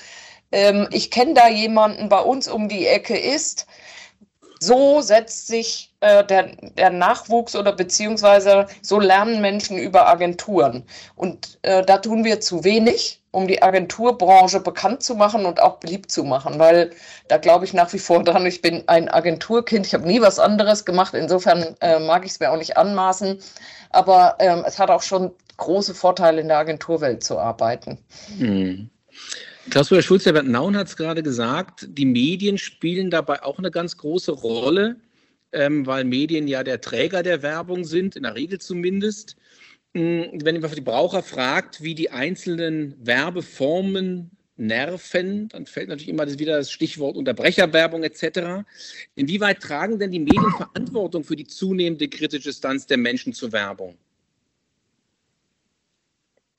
ähm, 0.52 0.88
ich 0.90 1.10
kenne 1.10 1.34
da 1.34 1.48
jemanden 1.48 2.08
bei 2.08 2.20
uns 2.20 2.48
um 2.48 2.68
die 2.68 2.86
Ecke 2.86 3.16
ist. 3.16 3.66
So 4.58 5.02
setzt 5.02 5.48
sich 5.48 5.94
äh, 6.00 6.24
der, 6.24 6.56
der 6.78 6.90
Nachwuchs 6.90 7.54
oder 7.54 7.72
beziehungsweise 7.72 8.66
so 8.80 8.98
lernen 8.98 9.42
Menschen 9.42 9.76
über 9.76 10.08
Agenturen. 10.08 10.84
Und 11.14 11.58
äh, 11.62 11.84
da 11.84 11.98
tun 11.98 12.24
wir 12.24 12.40
zu 12.40 12.64
wenig, 12.64 13.20
um 13.32 13.46
die 13.46 13.62
Agenturbranche 13.62 14.60
bekannt 14.60 15.02
zu 15.02 15.14
machen 15.14 15.44
und 15.44 15.60
auch 15.60 15.76
beliebt 15.76 16.10
zu 16.10 16.24
machen, 16.24 16.58
weil 16.58 16.90
da 17.28 17.36
glaube 17.36 17.66
ich 17.66 17.74
nach 17.74 17.92
wie 17.92 17.98
vor 17.98 18.24
dran, 18.24 18.46
ich 18.46 18.62
bin 18.62 18.84
ein 18.86 19.10
Agenturkind, 19.10 19.86
ich 19.86 19.92
habe 19.92 20.06
nie 20.06 20.22
was 20.22 20.38
anderes 20.38 20.86
gemacht, 20.86 21.12
insofern 21.12 21.76
äh, 21.82 21.98
mag 21.98 22.24
ich 22.24 22.32
es 22.32 22.40
mir 22.40 22.50
auch 22.50 22.56
nicht 22.56 22.78
anmaßen, 22.78 23.38
aber 23.90 24.36
ähm, 24.38 24.64
es 24.66 24.78
hat 24.78 24.90
auch 24.90 25.02
schon 25.02 25.32
große 25.58 25.94
Vorteile 25.94 26.40
in 26.40 26.48
der 26.48 26.58
Agenturwelt 26.58 27.22
zu 27.22 27.38
arbeiten. 27.38 27.98
Mhm. 28.38 28.88
Klaus-Peter 29.70 30.02
Schulz, 30.02 30.24
der 30.24 30.32
Bernd 30.32 30.48
Naun 30.48 30.76
hat 30.76 30.86
es 30.86 30.96
gerade 30.96 31.22
gesagt, 31.22 31.86
die 31.90 32.04
Medien 32.04 32.56
spielen 32.56 33.10
dabei 33.10 33.42
auch 33.42 33.58
eine 33.58 33.70
ganz 33.70 33.96
große 33.96 34.30
Rolle, 34.30 34.96
ähm, 35.52 35.84
weil 35.86 36.04
Medien 36.04 36.46
ja 36.46 36.62
der 36.62 36.80
Träger 36.80 37.22
der 37.22 37.42
Werbung 37.42 37.84
sind, 37.84 38.14
in 38.14 38.22
der 38.22 38.36
Regel 38.36 38.60
zumindest. 38.60 39.36
Hm, 39.94 40.38
wenn 40.44 40.60
man 40.60 40.70
die 40.70 40.80
Braucher 40.80 41.22
fragt, 41.22 41.82
wie 41.82 41.94
die 41.96 42.10
einzelnen 42.10 42.94
Werbeformen 43.04 44.30
nerven, 44.56 45.48
dann 45.48 45.66
fällt 45.66 45.88
natürlich 45.88 46.08
immer 46.08 46.26
wieder 46.38 46.58
das 46.58 46.70
Stichwort 46.70 47.16
Unterbrecherwerbung 47.16 48.04
etc. 48.04 48.64
Inwieweit 49.16 49.60
tragen 49.60 49.98
denn 49.98 50.12
die 50.12 50.20
Medien 50.20 50.52
Verantwortung 50.56 51.24
für 51.24 51.36
die 51.36 51.46
zunehmende 51.46 52.08
kritische 52.08 52.50
Distanz 52.50 52.86
der 52.86 52.98
Menschen 52.98 53.32
zur 53.32 53.52
Werbung? 53.52 53.98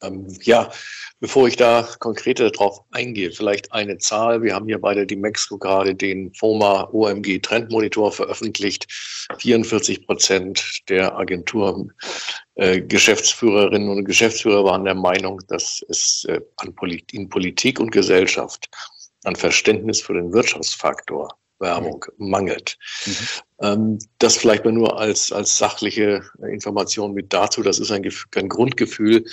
Ähm, 0.02 0.28
ja, 0.44 0.72
bevor 1.20 1.48
ich 1.48 1.56
da 1.56 1.88
konkreter 2.00 2.52
drauf 2.52 2.82
eingehe, 2.92 3.32
vielleicht 3.32 3.72
eine 3.72 3.98
Zahl. 3.98 4.44
Wir 4.44 4.54
haben 4.54 4.68
hier 4.68 4.80
bei 4.80 4.94
der 4.94 5.06
Dimexco 5.06 5.58
gerade 5.58 5.96
den 5.96 6.34
FOMA 6.34 6.90
OMG 6.92 7.40
Trendmonitor 7.42 8.12
veröffentlicht. 8.12 8.86
44 9.40 10.06
Prozent 10.06 10.82
der 10.90 11.18
Agenturen, 11.18 11.94
äh, 12.56 12.82
Geschäftsführerinnen 12.82 13.90
und 13.90 14.06
Geschäftsführer 14.06 14.64
waren 14.64 14.86
der 14.86 14.96
Meinung, 14.96 15.42
dass 15.48 15.84
es 15.90 16.26
äh, 16.30 16.42
in 17.12 17.30
Politik 17.30 17.80
und 17.80 17.92
Gesellschaft 17.92 18.70
an 19.24 19.36
Verständnis 19.36 20.02
für 20.02 20.14
den 20.14 20.32
Wirtschaftsfaktor 20.32 21.38
Werbung 21.60 22.06
mhm. 22.18 22.30
mangelt. 22.30 22.78
Mhm. 23.06 23.14
Ähm, 23.62 24.00
das 24.20 24.38
vielleicht 24.38 24.66
mal 24.66 24.72
nur 24.72 25.00
als, 25.00 25.32
als 25.32 25.58
sachliche 25.58 26.22
Information 26.50 27.14
mit 27.14 27.34
dazu. 27.34 27.64
Das 27.64 27.80
ist 27.80 27.92
ein, 27.92 28.08
ein 28.36 28.50
Grundgefühl, 28.50 29.26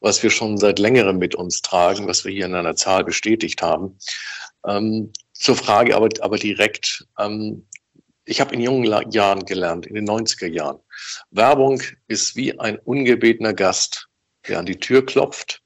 was 0.00 0.22
wir 0.22 0.30
schon 0.30 0.58
seit 0.58 0.78
längerem 0.78 1.18
mit 1.18 1.34
uns 1.34 1.62
tragen, 1.62 2.06
was 2.06 2.24
wir 2.24 2.32
hier 2.32 2.46
in 2.46 2.54
einer 2.54 2.76
Zahl 2.76 3.04
bestätigt 3.04 3.62
haben. 3.62 3.98
Ähm, 4.66 5.12
zur 5.32 5.56
Frage 5.56 5.96
aber, 5.96 6.08
aber 6.20 6.38
direkt, 6.38 7.06
ähm, 7.18 7.66
ich 8.24 8.40
habe 8.40 8.54
in 8.54 8.60
jungen 8.60 8.84
Jahren 9.10 9.44
gelernt, 9.44 9.86
in 9.86 9.94
den 9.94 10.08
90er 10.08 10.46
Jahren, 10.46 10.78
Werbung 11.30 11.82
ist 12.06 12.36
wie 12.36 12.58
ein 12.58 12.78
ungebetener 12.78 13.52
Gast, 13.52 14.08
der 14.46 14.60
an 14.60 14.66
die 14.66 14.78
Tür 14.78 15.04
klopft 15.04 15.62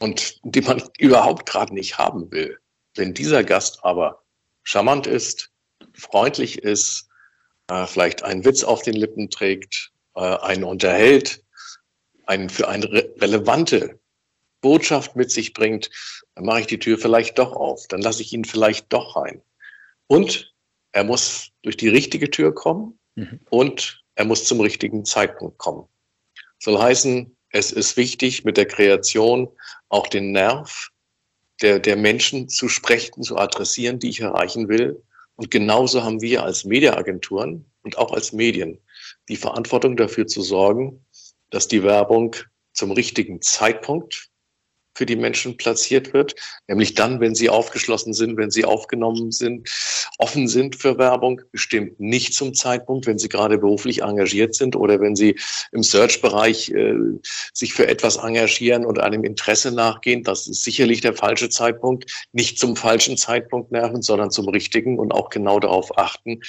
und 0.00 0.40
den 0.42 0.64
man 0.64 0.82
überhaupt 0.98 1.46
gerade 1.46 1.72
nicht 1.74 1.98
haben 1.98 2.30
will. 2.32 2.58
Wenn 2.96 3.14
dieser 3.14 3.44
Gast 3.44 3.84
aber 3.84 4.23
charmant 4.64 5.06
ist, 5.06 5.50
freundlich 5.94 6.58
ist, 6.62 7.08
äh, 7.68 7.86
vielleicht 7.86 8.22
einen 8.22 8.44
Witz 8.44 8.64
auf 8.64 8.82
den 8.82 8.94
Lippen 8.94 9.30
trägt, 9.30 9.92
äh, 10.16 10.20
einen 10.20 10.64
unterhält, 10.64 11.42
einen 12.26 12.50
für 12.50 12.68
eine 12.68 12.90
relevante 13.20 13.98
Botschaft 14.60 15.14
mit 15.14 15.30
sich 15.30 15.52
bringt, 15.52 15.90
dann 16.34 16.46
mache 16.46 16.60
ich 16.60 16.66
die 16.66 16.78
Tür 16.78 16.98
vielleicht 16.98 17.38
doch 17.38 17.52
auf, 17.52 17.86
dann 17.88 18.00
lasse 18.00 18.22
ich 18.22 18.32
ihn 18.32 18.44
vielleicht 18.44 18.92
doch 18.92 19.16
rein. 19.16 19.42
Und 20.06 20.52
er 20.92 21.04
muss 21.04 21.50
durch 21.62 21.76
die 21.76 21.88
richtige 21.88 22.30
Tür 22.30 22.54
kommen 22.54 22.98
mhm. 23.14 23.40
und 23.50 24.02
er 24.14 24.24
muss 24.24 24.44
zum 24.44 24.60
richtigen 24.60 25.04
Zeitpunkt 25.04 25.58
kommen. 25.58 25.86
Soll 26.58 26.78
heißen, 26.78 27.36
es 27.50 27.72
ist 27.72 27.96
wichtig, 27.96 28.44
mit 28.44 28.56
der 28.56 28.66
Kreation 28.66 29.48
auch 29.88 30.06
den 30.06 30.32
Nerv 30.32 30.90
der, 31.62 31.78
der 31.78 31.96
Menschen 31.96 32.48
zu 32.48 32.68
sprechen, 32.68 33.22
zu 33.22 33.36
adressieren, 33.36 33.98
die 33.98 34.10
ich 34.10 34.20
erreichen 34.20 34.68
will. 34.68 35.02
Und 35.36 35.50
genauso 35.50 36.04
haben 36.04 36.20
wir 36.20 36.44
als 36.44 36.64
Mediaagenturen 36.64 37.64
und 37.82 37.98
auch 37.98 38.12
als 38.12 38.32
Medien 38.32 38.78
die 39.28 39.36
Verantwortung 39.36 39.96
dafür 39.96 40.26
zu 40.26 40.42
sorgen, 40.42 41.04
dass 41.50 41.68
die 41.68 41.82
Werbung 41.82 42.36
zum 42.72 42.90
richtigen 42.90 43.40
Zeitpunkt 43.40 44.30
für 44.94 45.06
die 45.06 45.16
Menschen 45.16 45.56
platziert 45.56 46.12
wird, 46.12 46.34
nämlich 46.68 46.94
dann, 46.94 47.20
wenn 47.20 47.34
sie 47.34 47.48
aufgeschlossen 47.48 48.12
sind, 48.12 48.36
wenn 48.36 48.50
sie 48.50 48.64
aufgenommen 48.64 49.32
sind, 49.32 49.68
offen 50.18 50.48
sind 50.48 50.76
für 50.76 50.98
Werbung, 50.98 51.40
bestimmt 51.52 51.98
nicht 51.98 52.34
zum 52.34 52.54
Zeitpunkt, 52.54 53.06
wenn 53.06 53.18
sie 53.18 53.28
gerade 53.28 53.58
beruflich 53.58 54.02
engagiert 54.02 54.54
sind 54.54 54.76
oder 54.76 55.00
wenn 55.00 55.16
sie 55.16 55.36
im 55.72 55.82
Search-Bereich 55.82 56.70
äh, 56.70 56.94
sich 57.52 57.74
für 57.74 57.88
etwas 57.88 58.16
engagieren 58.16 58.84
und 58.84 59.00
einem 59.00 59.24
Interesse 59.24 59.72
nachgehen. 59.72 60.22
Das 60.22 60.46
ist 60.46 60.64
sicherlich 60.64 61.00
der 61.00 61.14
falsche 61.14 61.48
Zeitpunkt. 61.48 62.10
Nicht 62.32 62.58
zum 62.58 62.76
falschen 62.76 63.16
Zeitpunkt 63.16 63.72
nerven, 63.72 64.02
sondern 64.02 64.30
zum 64.30 64.48
richtigen 64.48 64.98
und 64.98 65.12
auch 65.12 65.30
genau 65.30 65.58
darauf 65.60 65.98
achten, 65.98 66.40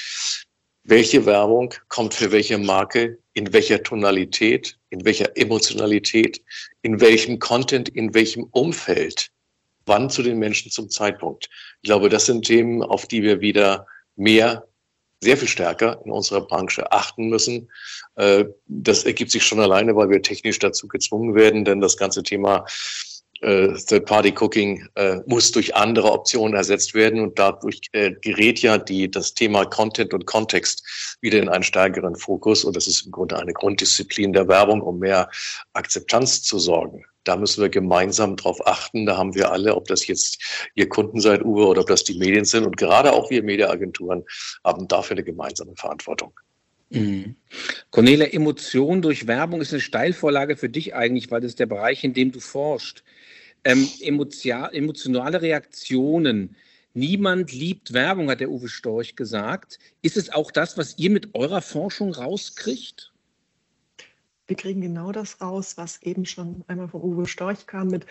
welche 0.86 1.26
Werbung 1.26 1.74
kommt 1.90 2.14
für 2.14 2.32
welche 2.32 2.58
Marke, 2.58 3.18
in 3.34 3.52
welcher 3.52 3.82
Tonalität, 3.82 4.78
in 4.92 5.04
welcher 5.04 5.36
Emotionalität, 5.36 6.42
in 6.84 7.02
welchem 7.02 7.40
Content, 7.40 7.90
in 7.90 8.14
welchem 8.14 8.44
Umfeld, 8.52 9.32
wann 9.86 10.10
zu 10.10 10.22
den 10.22 10.38
Menschen 10.38 10.72
zum 10.72 10.90
Zeitpunkt. 10.90 11.50
Ich 11.82 11.88
glaube, 11.88 12.10
das 12.10 12.28
sind 12.28 12.46
Themen, 12.46 12.84
auf 12.84 13.08
die 13.08 13.24
wir 13.24 13.42
wieder 13.42 13.88
mehr, 14.16 14.68
sehr 15.22 15.38
viel 15.38 15.48
stärker 15.48 16.00
in 16.06 16.12
unserer 16.12 16.42
Branche 16.42 16.92
achten 16.92 17.30
müssen. 17.30 17.72
Äh, 18.16 18.46
das 18.68 19.06
ergibt 19.06 19.32
sich 19.32 19.44
schon 19.44 19.60
alleine, 19.60 19.96
weil 19.96 20.10
wir 20.10 20.22
technisch 20.22 20.60
dazu 20.60 20.88
gezwungen 20.88 21.34
werden, 21.34 21.66
denn 21.66 21.82
das 21.82 21.98
ganze 21.98 22.22
Thema 22.22 22.66
Third-Party-Cooking 23.42 24.88
äh, 24.96 25.18
muss 25.26 25.52
durch 25.52 25.76
andere 25.76 26.12
Optionen 26.12 26.56
ersetzt 26.56 26.94
werden 26.94 27.20
und 27.20 27.38
dadurch 27.38 27.82
äh, 27.92 28.12
gerät 28.22 28.60
ja 28.60 28.78
die, 28.78 29.12
das 29.12 29.34
Thema 29.34 29.66
Content 29.66 30.14
und 30.14 30.26
Kontext 30.26 31.18
wieder 31.22 31.40
in 31.40 31.50
einen 31.50 31.64
stärkeren 31.64 32.16
Fokus 32.16 32.64
und 32.64 32.76
das 32.76 32.88
ist 32.88 33.06
im 33.06 33.12
Grunde 33.12 33.38
eine 33.38 33.54
Grunddisziplin 33.54 34.34
der 34.34 34.48
Werbung, 34.48 34.82
um 34.82 35.00
mehr 35.00 35.30
Akzeptanz 35.74 36.44
zu 36.44 36.60
sorgen. 36.60 37.06
Da 37.26 37.36
müssen 37.36 37.62
wir 37.62 37.70
gemeinsam 37.70 38.36
drauf 38.36 38.66
achten. 38.68 39.08
Da 39.08 39.18
haben 39.18 39.34
wir 39.34 39.52
alle, 39.52 39.76
ob 39.76 39.88
das 39.88 40.06
jetzt 40.08 40.70
Ihr 40.76 40.88
Kunden 40.88 41.20
seid, 41.20 41.44
Uwe, 41.44 41.66
oder 41.66 41.82
ob 41.82 41.88
das 41.88 42.04
die 42.04 42.18
Medien 42.18 42.46
sind 42.46 42.66
und 42.66 42.78
gerade 42.78 43.12
auch 43.14 43.30
wir 43.32 43.44
Mediaagenturen 43.44 44.24
haben 44.64 44.88
dafür 44.88 45.16
eine 45.16 45.24
gemeinsame 45.24 45.76
Verantwortung. 45.76 46.34
Mhm. 46.92 47.36
Cornelia, 47.90 48.28
Emotion 48.28 49.02
durch 49.02 49.28
Werbung 49.28 49.62
ist 49.62 49.74
eine 49.74 49.82
Steilvorlage 49.82 50.56
für 50.56 50.70
dich 50.70 50.96
eigentlich, 50.96 51.32
weil 51.32 51.42
das 51.42 51.50
ist 51.50 51.60
der 51.60 51.66
Bereich, 51.66 52.04
in 52.04 52.14
dem 52.14 52.32
du 52.32 52.40
forschst. 52.40 53.04
Ähm, 53.66 53.90
emotionale 54.02 55.42
Reaktionen. 55.42 56.56
Niemand 56.94 57.52
liebt 57.52 57.92
Werbung, 57.92 58.30
hat 58.30 58.40
der 58.40 58.50
Uwe 58.50 58.70
Storch 58.70 59.18
gesagt. 59.18 59.80
Ist 60.02 60.16
es 60.16 60.30
auch 60.32 60.52
das, 60.52 60.78
was 60.78 60.98
ihr 60.98 61.10
mit 61.10 61.36
eurer 61.36 61.62
Forschung 61.62 62.14
rauskriegt? 62.14 63.12
Wir 64.48 64.56
kriegen 64.56 64.80
genau 64.80 65.12
das 65.12 65.42
raus, 65.42 65.76
was 65.78 66.02
eben 66.04 66.26
schon 66.26 66.64
einmal 66.68 66.88
von 66.88 67.02
Uwe 67.02 67.28
Storch 67.28 67.66
kam 67.66 67.88
mit, 67.88 68.06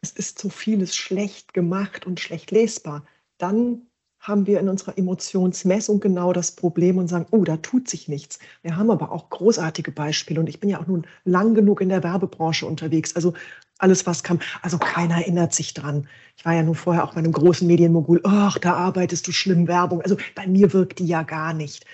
es 0.00 0.12
ist 0.12 0.38
zu 0.38 0.48
vieles 0.50 0.94
schlecht 0.94 1.54
gemacht 1.54 2.06
und 2.06 2.20
schlecht 2.20 2.50
lesbar. 2.50 3.06
Dann 3.38 3.86
haben 4.24 4.46
wir 4.46 4.58
in 4.58 4.70
unserer 4.70 4.96
Emotionsmessung 4.96 6.00
genau 6.00 6.32
das 6.32 6.52
Problem 6.52 6.96
und 6.96 7.08
sagen, 7.08 7.26
oh, 7.30 7.44
da 7.44 7.58
tut 7.58 7.88
sich 7.88 8.08
nichts. 8.08 8.38
Wir 8.62 8.76
haben 8.76 8.90
aber 8.90 9.12
auch 9.12 9.28
großartige 9.28 9.92
Beispiele 9.92 10.40
und 10.40 10.48
ich 10.48 10.60
bin 10.60 10.70
ja 10.70 10.80
auch 10.80 10.86
nun 10.86 11.06
lang 11.24 11.54
genug 11.54 11.82
in 11.82 11.90
der 11.90 12.02
Werbebranche 12.02 12.64
unterwegs. 12.64 13.14
Also 13.14 13.34
alles, 13.78 14.06
was 14.06 14.22
kam, 14.22 14.38
also 14.62 14.78
keiner 14.78 15.16
erinnert 15.16 15.52
sich 15.52 15.74
dran. 15.74 16.08
Ich 16.38 16.44
war 16.46 16.54
ja 16.54 16.62
nun 16.62 16.74
vorher 16.74 17.04
auch 17.04 17.12
bei 17.12 17.18
einem 17.18 17.32
großen 17.32 17.66
Medienmogul, 17.66 18.20
ach, 18.24 18.56
da 18.58 18.72
arbeitest 18.72 19.26
du 19.26 19.32
schlimm 19.32 19.68
Werbung. 19.68 20.00
Also 20.00 20.16
bei 20.34 20.46
mir 20.46 20.72
wirkt 20.72 21.00
die 21.00 21.06
ja 21.06 21.22
gar 21.22 21.52
nicht. 21.52 21.84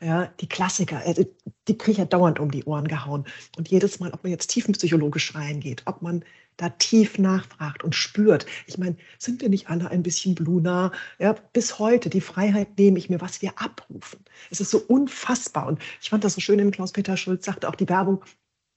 Ja, 0.00 0.30
die 0.40 0.48
Klassiker, 0.48 1.04
äh, 1.06 1.26
die 1.66 1.78
kriege 1.78 1.92
ich 1.92 1.98
ja 1.98 2.04
dauernd 2.04 2.38
um 2.38 2.50
die 2.50 2.64
Ohren 2.64 2.86
gehauen. 2.86 3.24
Und 3.56 3.68
jedes 3.68 3.98
Mal, 3.98 4.12
ob 4.12 4.22
man 4.22 4.30
jetzt 4.30 4.48
tiefenpsychologisch 4.48 5.34
reingeht, 5.34 5.82
ob 5.86 6.02
man 6.02 6.22
da 6.58 6.68
tief 6.70 7.18
nachfragt 7.18 7.82
und 7.82 7.94
spürt. 7.94 8.44
Ich 8.66 8.76
meine, 8.76 8.96
sind 9.18 9.40
wir 9.40 9.48
nicht 9.48 9.70
alle 9.70 9.90
ein 9.90 10.02
bisschen 10.02 10.34
Bluna? 10.34 10.92
Ja, 11.18 11.34
bis 11.52 11.78
heute, 11.78 12.10
die 12.10 12.20
Freiheit 12.20 12.78
nehme 12.78 12.98
ich 12.98 13.08
mir, 13.08 13.20
was 13.20 13.40
wir 13.40 13.52
abrufen. 13.56 14.24
Es 14.50 14.60
ist 14.60 14.70
so 14.70 14.78
unfassbar. 14.78 15.66
Und 15.68 15.80
ich 16.02 16.10
fand 16.10 16.24
das 16.24 16.34
so 16.34 16.40
schön, 16.40 16.58
wenn 16.58 16.70
Klaus-Peter 16.70 17.16
Schulz 17.16 17.46
sagte, 17.46 17.68
auch 17.68 17.76
die 17.76 17.88
Werbung 17.88 18.24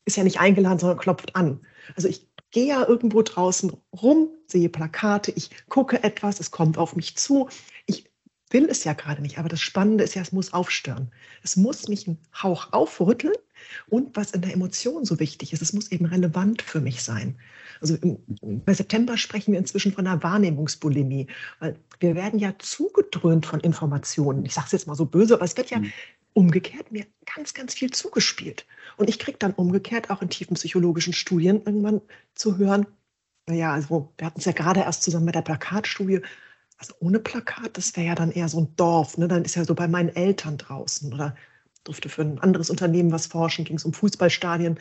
ist 0.06 0.16
ja 0.16 0.24
nicht 0.24 0.40
eingeladen, 0.40 0.80
sondern 0.80 1.00
klopft 1.00 1.36
an. 1.36 1.60
Also 1.96 2.08
ich 2.08 2.28
gehe 2.52 2.68
ja 2.68 2.88
irgendwo 2.88 3.22
draußen 3.24 3.74
rum, 4.00 4.30
sehe 4.46 4.70
Plakate, 4.70 5.32
ich 5.32 5.50
gucke 5.70 6.04
etwas, 6.04 6.40
es 6.40 6.52
kommt 6.52 6.78
auf 6.78 6.96
mich 6.96 7.18
zu. 7.18 7.50
Ich 7.88 8.12
will 8.52 8.68
es 8.70 8.84
ja 8.84 8.94
gerade 8.94 9.22
nicht, 9.22 9.40
aber 9.40 9.50
das 9.50 9.62
Spannende 9.62 10.04
ist 10.04 10.14
ja, 10.14 10.22
es 10.22 10.32
muss 10.32 10.54
aufstören. 10.54 11.12
Es 11.42 11.56
muss 11.56 11.88
mich 11.88 12.08
einen 12.08 12.20
Hauch 12.44 12.74
aufrütteln 12.74 13.34
und 13.88 14.16
was 14.16 14.32
in 14.32 14.42
der 14.42 14.54
Emotion 14.54 15.06
so 15.06 15.20
wichtig 15.20 15.54
ist, 15.54 15.62
es 15.62 15.74
muss 15.74 15.92
eben 15.92 16.06
relevant 16.06 16.62
für 16.62 16.82
mich 16.82 17.04
sein. 17.04 17.38
Also 17.80 17.96
im, 17.96 18.18
bei 18.64 18.74
September 18.74 19.18
sprechen 19.18 19.52
wir 19.52 19.60
inzwischen 19.60 19.94
von 19.94 20.06
einer 20.06 20.22
Wahrnehmungsbulimie, 20.22 21.28
weil 21.60 21.76
wir 22.00 22.16
werden 22.16 22.40
ja 22.40 22.54
zugedröhnt 22.60 23.46
von 23.46 23.60
Informationen. 23.62 24.46
Ich 24.46 24.54
sage 24.54 24.68
es 24.68 24.72
jetzt 24.72 24.88
mal 24.88 24.96
so 24.96 25.06
böse, 25.06 25.36
aber 25.36 25.46
es 25.46 25.58
wird 25.58 25.72
ja 25.72 25.80
mhm. 25.80 25.92
umgekehrt 26.34 26.92
mir 26.92 27.06
ganz, 27.36 27.54
ganz 27.54 27.74
viel 27.74 27.92
zugespielt. 27.92 28.66
Und 28.98 29.10
ich 29.10 29.20
kriege 29.20 29.38
dann 29.38 29.54
umgekehrt 29.54 30.10
auch 30.10 30.22
in 30.22 30.30
tiefen 30.30 30.56
psychologischen 30.56 31.14
Studien 31.14 31.62
irgendwann 31.66 32.02
zu 32.36 32.58
hören, 32.58 32.86
naja, 33.48 33.74
also 33.74 34.14
wir 34.18 34.28
hatten 34.28 34.40
es 34.40 34.46
ja 34.46 34.52
gerade 34.52 34.82
erst 34.82 35.04
zusammen 35.04 35.26
mit 35.26 35.36
der 35.36 35.42
Plakatstudie, 35.42 36.22
also 36.78 36.96
ohne 37.00 37.20
Plakat, 37.20 37.78
das 37.78 37.96
wäre 37.96 38.08
ja 38.08 38.16
dann 38.16 38.32
eher 38.32 38.50
so 38.50 38.62
ein 38.62 38.76
Dorf, 38.76 39.18
ne? 39.18 39.28
dann 39.28 39.46
ist 39.46 39.56
ja 39.56 39.66
so 39.66 39.76
bei 39.76 39.88
meinen 39.88 40.10
Eltern 40.10 40.58
draußen 40.58 41.14
oder 41.14 41.36
durfte 41.84 42.10
für 42.10 42.22
ein 42.22 42.40
anderes 42.40 42.70
Unternehmen 42.70 43.12
was 43.12 43.28
forschen, 43.28 43.66
ging 43.66 43.78
es 43.78 43.86
um 43.86 43.94
Fußballstadien. 43.94 44.80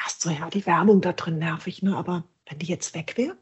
Erst 0.00 0.22
so, 0.22 0.30
ja, 0.30 0.48
die 0.50 0.66
Werbung 0.66 1.00
da 1.00 1.12
drin 1.12 1.38
nervig, 1.38 1.82
ne? 1.82 1.96
aber 1.96 2.24
wenn 2.48 2.58
die 2.58 2.66
jetzt 2.66 2.94
weg 2.94 3.14
wäre, 3.16 3.36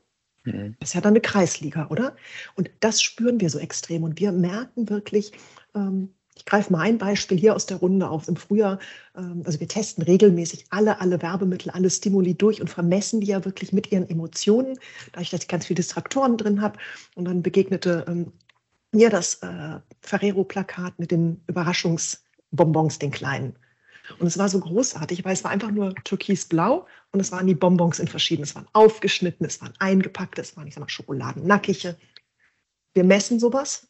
mhm. 0.45 0.76
ist 0.80 0.95
ja 0.95 1.00
dann 1.00 1.12
eine 1.12 1.21
Kreisliga, 1.21 1.87
oder? 1.88 2.16
Und 2.54 2.71
das 2.80 3.02
spüren 3.02 3.40
wir 3.40 3.50
so 3.50 3.59
extrem 3.59 4.02
und 4.02 4.21
wir 4.21 4.33
merken 4.33 4.88
wirklich, 4.88 5.33
ähm, 5.75 6.14
ich 6.40 6.47
greife 6.47 6.73
mal 6.73 6.80
ein 6.80 6.97
Beispiel 6.97 7.39
hier 7.39 7.54
aus 7.54 7.67
der 7.67 7.78
Runde 7.78 8.08
auf. 8.08 8.26
Im 8.26 8.36
Frühjahr, 8.36 8.78
ähm, 9.15 9.43
also 9.45 9.60
wir 9.60 9.69
testen 9.69 10.02
regelmäßig 10.02 10.67
alle, 10.71 11.00
alle 11.00 11.21
Werbemittel, 11.21 11.71
alle 11.71 11.91
Stimuli 11.91 12.34
durch 12.34 12.60
und 12.63 12.71
vermessen 12.71 13.21
die 13.21 13.26
ja 13.28 13.45
wirklich 13.45 13.73
mit 13.73 13.93
ihren 13.93 14.08
Emotionen, 14.08 14.78
dadurch, 15.13 15.30
dass 15.30 15.43
ich 15.43 15.49
ganz 15.49 15.67
viele 15.67 15.76
Distraktoren 15.76 16.39
drin 16.39 16.63
habe. 16.63 16.78
Und 17.15 17.26
dann 17.26 17.43
begegnete 17.43 18.06
ähm, 18.08 18.32
mir 18.93 19.10
das 19.10 19.34
äh, 19.43 19.80
Ferrero-Plakat 20.00 20.99
mit 20.99 21.10
den 21.10 21.43
Überraschungsbonbons, 22.50 22.99
den 22.99 23.10
kleinen. 23.10 23.56
Und 24.19 24.26
es 24.26 24.39
war 24.39 24.49
so 24.49 24.58
großartig, 24.58 25.25
weil 25.25 25.34
es 25.34 25.45
war 25.45 25.50
einfach 25.50 25.71
nur 25.71 25.95
türkisblau 25.95 26.86
und 27.13 27.21
es 27.21 27.30
waren 27.30 27.47
die 27.47 27.54
Bonbons 27.54 28.00
in 28.00 28.08
verschiedenen. 28.08 28.45
Es 28.45 28.54
waren 28.54 28.67
aufgeschnitten, 28.73 29.47
es 29.47 29.60
waren 29.60 29.73
eingepackt, 29.78 30.39
es 30.39 30.56
waren, 30.56 30.67
ich 30.67 30.75
sag 30.75 30.80
mal, 30.80 30.89
Schokoladennackige. 30.89 31.97
Wir 32.95 33.04
messen 33.04 33.39
sowas 33.39 33.86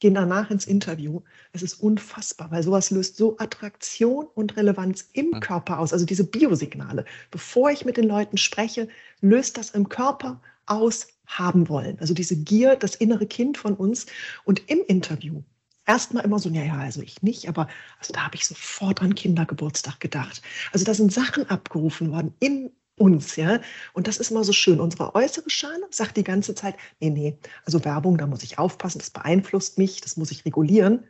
gehen 0.00 0.14
danach 0.14 0.50
ins 0.50 0.66
Interview. 0.66 1.20
Es 1.52 1.62
ist 1.62 1.74
unfassbar, 1.74 2.50
weil 2.50 2.62
sowas 2.62 2.90
löst 2.90 3.16
so 3.16 3.36
Attraktion 3.38 4.26
und 4.34 4.56
Relevanz 4.56 5.10
im. 5.12 5.38
Körper 5.40 5.78
aus, 5.78 5.92
also 5.92 6.06
diese 6.06 6.24
Biosignale. 6.24 7.04
Bevor 7.30 7.70
ich 7.70 7.84
mit 7.84 7.98
den 7.98 8.08
Leuten 8.08 8.38
spreche, 8.38 8.88
löst 9.20 9.58
das 9.58 9.70
im 9.70 9.90
Körper 9.90 10.40
aus 10.64 11.06
haben 11.26 11.68
wollen. 11.68 11.98
Also 12.00 12.14
diese 12.14 12.34
Gier, 12.36 12.76
das 12.76 12.94
innere 12.94 13.26
Kind 13.26 13.58
von 13.58 13.74
uns. 13.74 14.06
Und 14.44 14.68
im 14.70 14.80
Interview 14.88 15.42
erstmal 15.90 16.24
immer 16.24 16.38
so, 16.38 16.48
ja, 16.50 16.62
ja, 16.62 16.78
also 16.78 17.02
ich 17.02 17.20
nicht, 17.22 17.48
aber 17.48 17.66
also 17.98 18.12
da 18.12 18.24
habe 18.24 18.36
ich 18.36 18.46
sofort 18.46 19.02
an 19.02 19.16
Kindergeburtstag 19.16 19.98
gedacht. 19.98 20.40
Also 20.72 20.84
da 20.84 20.94
sind 20.94 21.12
Sachen 21.12 21.50
abgerufen 21.50 22.12
worden 22.12 22.32
im 22.38 22.70
uns, 22.96 23.34
ja. 23.36 23.60
Und 23.92 24.06
das 24.06 24.18
ist 24.18 24.30
immer 24.30 24.44
so 24.44 24.52
schön. 24.52 24.78
Unsere 24.78 25.14
äußere 25.16 25.50
Schale 25.50 25.88
sagt 25.90 26.16
die 26.16 26.22
ganze 26.22 26.54
Zeit, 26.54 26.76
nee, 27.00 27.10
nee, 27.10 27.36
also 27.64 27.84
Werbung, 27.84 28.18
da 28.18 28.26
muss 28.26 28.44
ich 28.44 28.58
aufpassen, 28.58 28.98
das 28.98 29.10
beeinflusst 29.10 29.78
mich, 29.78 30.00
das 30.00 30.16
muss 30.16 30.30
ich 30.30 30.44
regulieren. 30.44 31.02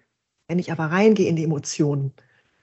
Wenn 0.48 0.58
ich 0.58 0.72
aber 0.72 0.86
reingehe 0.86 1.28
in 1.28 1.36
die 1.36 1.44
Emotionen, 1.44 2.12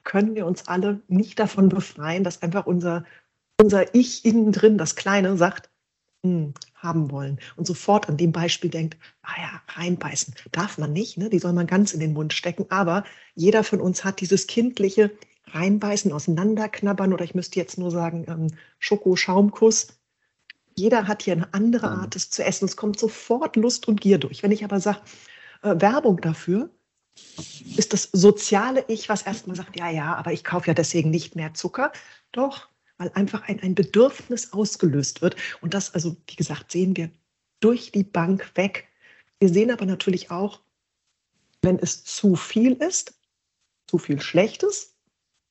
können 0.03 0.34
wir 0.36 0.47
uns 0.47 0.67
alle 0.67 1.01
nicht 1.08 1.38
davon 1.38 1.69
befreien, 1.69 2.23
dass 2.23 2.41
einfach 2.41 2.65
unser, 2.65 3.03
unser 3.62 3.93
Ich 3.93 4.25
innen 4.25 4.51
drin, 4.53 4.77
das 4.80 4.95
Kleine, 4.95 5.38
sagt, 5.38 5.66
hm, 6.28 6.54
haben 6.76 7.12
wollen. 7.12 7.40
Und 7.56 7.68
sofort 7.68 8.10
an 8.10 8.18
dem 8.18 8.32
Beispiel 8.32 8.70
denkt, 8.70 8.98
ah 9.24 9.34
ja, 9.38 9.62
reinbeißen. 9.76 10.36
Darf 10.52 10.78
man 10.78 10.94
nicht, 10.94 11.18
ne? 11.18 11.30
die 11.30 11.40
soll 11.40 11.54
man 11.54 11.68
ganz 11.68 11.94
in 11.94 12.00
den 12.00 12.13
Mund 12.13 12.34
stecken. 12.34 12.66
Aber 12.70 13.04
jeder 13.36 13.63
von 13.63 13.82
uns 13.82 14.04
hat 14.04 14.22
dieses 14.22 14.48
kindliche, 14.48 15.12
reinbeißen, 15.48 16.12
auseinanderknabbern 16.12 17.13
oder 17.13 17.24
ich 17.24 17.36
müsste 17.36 17.60
jetzt 17.60 17.78
nur 17.78 17.92
sagen 17.92 18.26
ähm, 18.28 18.48
Schoko-Schaumkuss. 18.80 19.88
Jeder 20.76 21.08
hat 21.08 21.24
hier 21.24 21.34
eine 21.34 21.54
andere 21.54 21.90
Art, 21.90 22.16
es 22.16 22.30
zu 22.30 22.44
essen. 22.44 22.66
Es 22.66 22.78
kommt 22.78 23.00
sofort 23.00 23.56
Lust 23.56 23.88
und 23.88 24.02
Gier 24.02 24.18
durch. 24.20 24.44
Wenn 24.44 24.52
ich 24.52 24.63
aber 24.63 24.80
sage, 24.80 25.00
äh, 25.63 25.76
Werbung 25.80 26.22
dafür, 26.22 26.70
ist 27.78 27.94
das 27.94 28.10
soziale 28.12 28.86
Ich, 28.88 29.10
was 29.10 29.24
erstmal 29.24 29.56
sagt, 29.56 29.80
ja, 29.80 29.90
ja, 29.90 30.16
aber 30.16 30.34
ich 30.34 30.44
kaufe 30.44 30.68
ja 30.68 30.74
deswegen 30.74 31.10
nicht 31.10 31.36
mehr 31.36 31.54
Zucker. 31.54 31.92
Doch, 32.32 32.70
weil 32.97 33.12
einfach 33.13 33.47
ein, 33.47 33.60
ein 33.62 33.75
Bedürfnis 33.75 34.53
ausgelöst 34.53 35.21
wird. 35.21 35.36
Und 35.62 35.73
das, 35.73 35.93
also 35.93 36.15
wie 36.27 36.36
gesagt, 36.36 36.71
sehen 36.71 36.95
wir 36.97 37.10
durch 37.60 37.91
die 37.91 38.03
Bank 38.03 38.51
weg. 38.55 38.88
Wir 39.39 39.49
sehen 39.49 39.71
aber 39.71 39.86
natürlich 39.86 40.31
auch, 40.31 40.62
wenn 41.62 41.79
es 41.79 42.03
zu 42.03 42.36
viel 42.36 42.73
ist, 42.73 43.19
zu 43.88 43.97
viel 43.97 44.19
Schlechtes, 44.19 44.95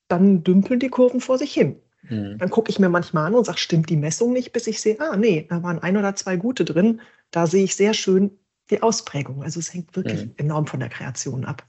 dann 0.07 0.43
dümpeln 0.43 0.79
die 0.79 0.89
Kurven 0.89 1.21
vor 1.21 1.37
sich 1.37 1.53
hin. 1.53 1.81
Mhm. 2.09 2.37
Dann 2.37 2.49
gucke 2.49 2.71
ich 2.71 2.79
mir 2.79 2.89
manchmal 2.89 3.27
an 3.27 3.35
und 3.35 3.45
sage, 3.45 3.57
stimmt 3.57 3.89
die 3.89 3.97
Messung 3.97 4.31
nicht, 4.33 4.51
bis 4.53 4.67
ich 4.67 4.79
sehe, 4.79 4.99
ah 4.99 5.17
nee, 5.17 5.45
da 5.49 5.63
waren 5.63 5.79
ein 5.79 5.97
oder 5.97 6.15
zwei 6.15 6.37
gute 6.37 6.63
drin. 6.65 7.01
Da 7.31 7.47
sehe 7.47 7.63
ich 7.63 7.75
sehr 7.75 7.93
schön 7.93 8.31
die 8.69 8.81
Ausprägung. 8.81 9.43
Also 9.43 9.59
es 9.59 9.73
hängt 9.73 9.95
wirklich 9.95 10.25
mhm. 10.25 10.33
enorm 10.37 10.67
von 10.67 10.79
der 10.79 10.89
Kreation 10.89 11.45
ab. 11.45 11.65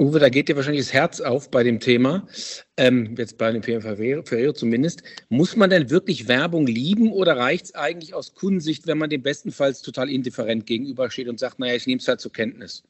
Uwe, 0.00 0.20
da 0.20 0.28
geht 0.28 0.48
dir 0.48 0.54
wahrscheinlich 0.54 0.84
das 0.84 0.92
Herz 0.92 1.20
auf 1.20 1.50
bei 1.50 1.64
dem 1.64 1.80
Thema, 1.80 2.26
ähm, 2.76 3.16
jetzt 3.18 3.36
bei 3.36 3.50
dem 3.50 3.64
Ferrero 3.64 4.52
zumindest. 4.52 5.02
Muss 5.28 5.56
man 5.56 5.70
denn 5.70 5.90
wirklich 5.90 6.28
Werbung 6.28 6.68
lieben 6.68 7.10
oder 7.10 7.36
reicht 7.36 7.66
es 7.66 7.74
eigentlich 7.74 8.14
aus 8.14 8.34
Kundensicht, 8.34 8.86
wenn 8.86 8.98
man 8.98 9.10
dem 9.10 9.22
bestenfalls 9.22 9.82
total 9.82 10.08
indifferent 10.08 10.66
gegenübersteht 10.66 11.28
und 11.28 11.40
sagt, 11.40 11.58
naja, 11.58 11.74
ich 11.74 11.88
nehme 11.88 12.00
es 12.00 12.06
halt 12.06 12.20
zur 12.20 12.32
Kenntnis? 12.32 12.84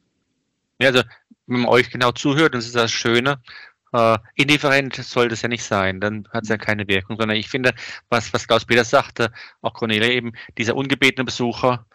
Ja, 0.79 0.89
also 0.89 1.01
wenn 1.47 1.61
man 1.61 1.69
euch 1.69 1.89
genau 1.89 2.11
zuhört, 2.11 2.53
das 2.53 2.67
ist 2.67 2.75
das 2.75 2.91
Schöne, 2.91 3.41
äh, 3.91 4.17
indifferent 4.35 4.95
soll 4.95 5.29
das 5.29 5.41
ja 5.41 5.49
nicht 5.49 5.63
sein, 5.63 5.99
dann 5.99 6.27
hat 6.29 6.43
es 6.43 6.49
ja 6.49 6.57
keine 6.57 6.87
Wirkung, 6.87 7.17
sondern 7.17 7.37
ich 7.37 7.49
finde, 7.49 7.73
was, 8.09 8.31
was 8.33 8.47
Klaus-Peter 8.47 8.85
sagte, 8.85 9.31
auch 9.61 9.73
Cornelia 9.73 10.09
eben, 10.09 10.33
dieser 10.59 10.75
ungebetene 10.75 11.25
Besucher, 11.25 11.87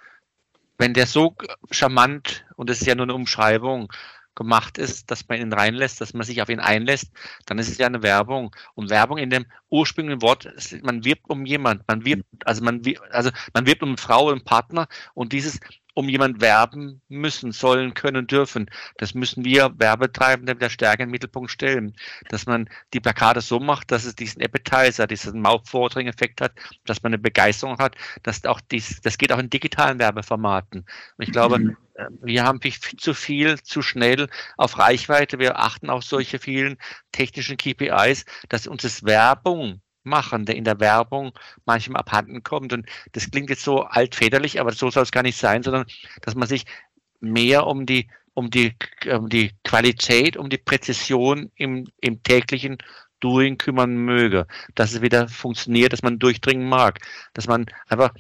wenn 0.76 0.92
der 0.92 1.06
so 1.06 1.36
charmant, 1.70 2.44
und 2.56 2.68
das 2.68 2.80
ist 2.80 2.86
ja 2.88 2.96
nur 2.96 3.04
eine 3.04 3.14
Umschreibung, 3.14 3.92
gemacht 4.34 4.78
ist, 4.78 5.10
dass 5.10 5.28
man 5.28 5.40
ihn 5.40 5.52
reinlässt, 5.52 6.00
dass 6.00 6.14
man 6.14 6.26
sich 6.26 6.42
auf 6.42 6.48
ihn 6.48 6.60
einlässt, 6.60 7.10
dann 7.46 7.58
ist 7.58 7.68
es 7.68 7.78
ja 7.78 7.86
eine 7.86 8.02
Werbung. 8.02 8.54
Und 8.74 8.90
Werbung 8.90 9.18
in 9.18 9.30
dem 9.30 9.46
ursprünglichen 9.70 10.22
Wort, 10.22 10.48
man 10.82 11.04
wirbt 11.04 11.28
um 11.28 11.46
jemand, 11.46 11.86
man 11.88 12.04
wirbt, 12.04 12.24
also 12.44 12.62
man, 12.64 12.82
also 13.10 13.30
man 13.52 13.66
wirbt 13.66 13.82
um 13.82 13.90
eine 13.90 13.98
Frau, 13.98 14.30
einen 14.30 14.44
Partner 14.44 14.88
und 15.14 15.32
dieses 15.32 15.60
um 15.94 16.08
jemand 16.08 16.40
werben 16.40 17.00
müssen, 17.08 17.52
sollen, 17.52 17.94
können, 17.94 18.26
dürfen. 18.26 18.70
Das 18.98 19.14
müssen 19.14 19.44
wir 19.44 19.72
Werbetreibende 19.78 20.54
wieder 20.56 20.70
stärker 20.70 21.04
im 21.04 21.10
Mittelpunkt 21.10 21.50
stellen. 21.50 21.94
Dass 22.28 22.46
man 22.46 22.68
die 22.92 23.00
Plakate 23.00 23.40
so 23.40 23.60
macht, 23.60 23.90
dass 23.90 24.04
es 24.04 24.14
diesen 24.14 24.42
Appetizer, 24.42 25.06
diesen 25.06 25.40
Mouthwatering-Effekt 25.40 26.40
hat, 26.40 26.52
dass 26.84 27.02
man 27.02 27.10
eine 27.10 27.18
Begeisterung 27.18 27.78
hat, 27.78 27.96
dass 28.24 28.44
auch 28.44 28.60
dies, 28.60 29.00
das 29.02 29.18
geht 29.18 29.32
auch 29.32 29.38
in 29.38 29.50
digitalen 29.50 29.98
Werbeformaten. 29.98 30.80
Und 30.80 31.24
ich 31.24 31.32
glaube, 31.32 31.58
mhm. 31.58 31.76
Äh, 31.94 32.06
wir 32.22 32.44
haben 32.44 32.60
viel 32.60 32.72
zu 32.72 33.14
viel, 33.14 33.60
zu 33.62 33.82
schnell 33.82 34.28
auf 34.56 34.78
Reichweite. 34.78 35.38
Wir 35.38 35.58
achten 35.58 35.90
auf 35.90 36.04
solche 36.04 36.38
vielen 36.38 36.76
technischen 37.12 37.56
KPIs, 37.56 38.24
dass 38.48 38.66
uns 38.66 38.82
das 38.82 39.04
Werbung 39.04 39.80
machen, 40.04 40.44
der 40.44 40.56
in 40.56 40.64
der 40.64 40.80
Werbung 40.80 41.32
manchmal 41.64 42.00
abhanden 42.00 42.42
kommt. 42.42 42.72
Und 42.72 42.86
das 43.12 43.30
klingt 43.30 43.50
jetzt 43.50 43.64
so 43.64 43.82
altväterlich, 43.82 44.60
aber 44.60 44.72
so 44.72 44.90
soll 44.90 45.02
es 45.02 45.12
gar 45.12 45.22
nicht 45.22 45.38
sein, 45.38 45.62
sondern 45.62 45.86
dass 46.22 46.34
man 46.34 46.48
sich 46.48 46.64
mehr 47.20 47.66
um 47.66 47.86
die, 47.86 48.08
um 48.34 48.50
die, 48.50 48.76
um 49.10 49.28
die 49.28 49.52
Qualität, 49.64 50.36
um 50.36 50.48
die 50.50 50.58
Präzision 50.58 51.50
im, 51.56 51.88
im 52.00 52.22
täglichen 52.22 52.78
Doing 53.20 53.56
kümmern 53.56 53.96
möge, 53.96 54.46
dass 54.74 54.92
es 54.92 55.00
wieder 55.00 55.28
funktioniert, 55.28 55.92
dass 55.92 56.02
man 56.02 56.18
durchdringen 56.18 56.68
mag, 56.68 56.98
dass 57.32 57.46
man 57.46 57.66
einfach 57.88 58.12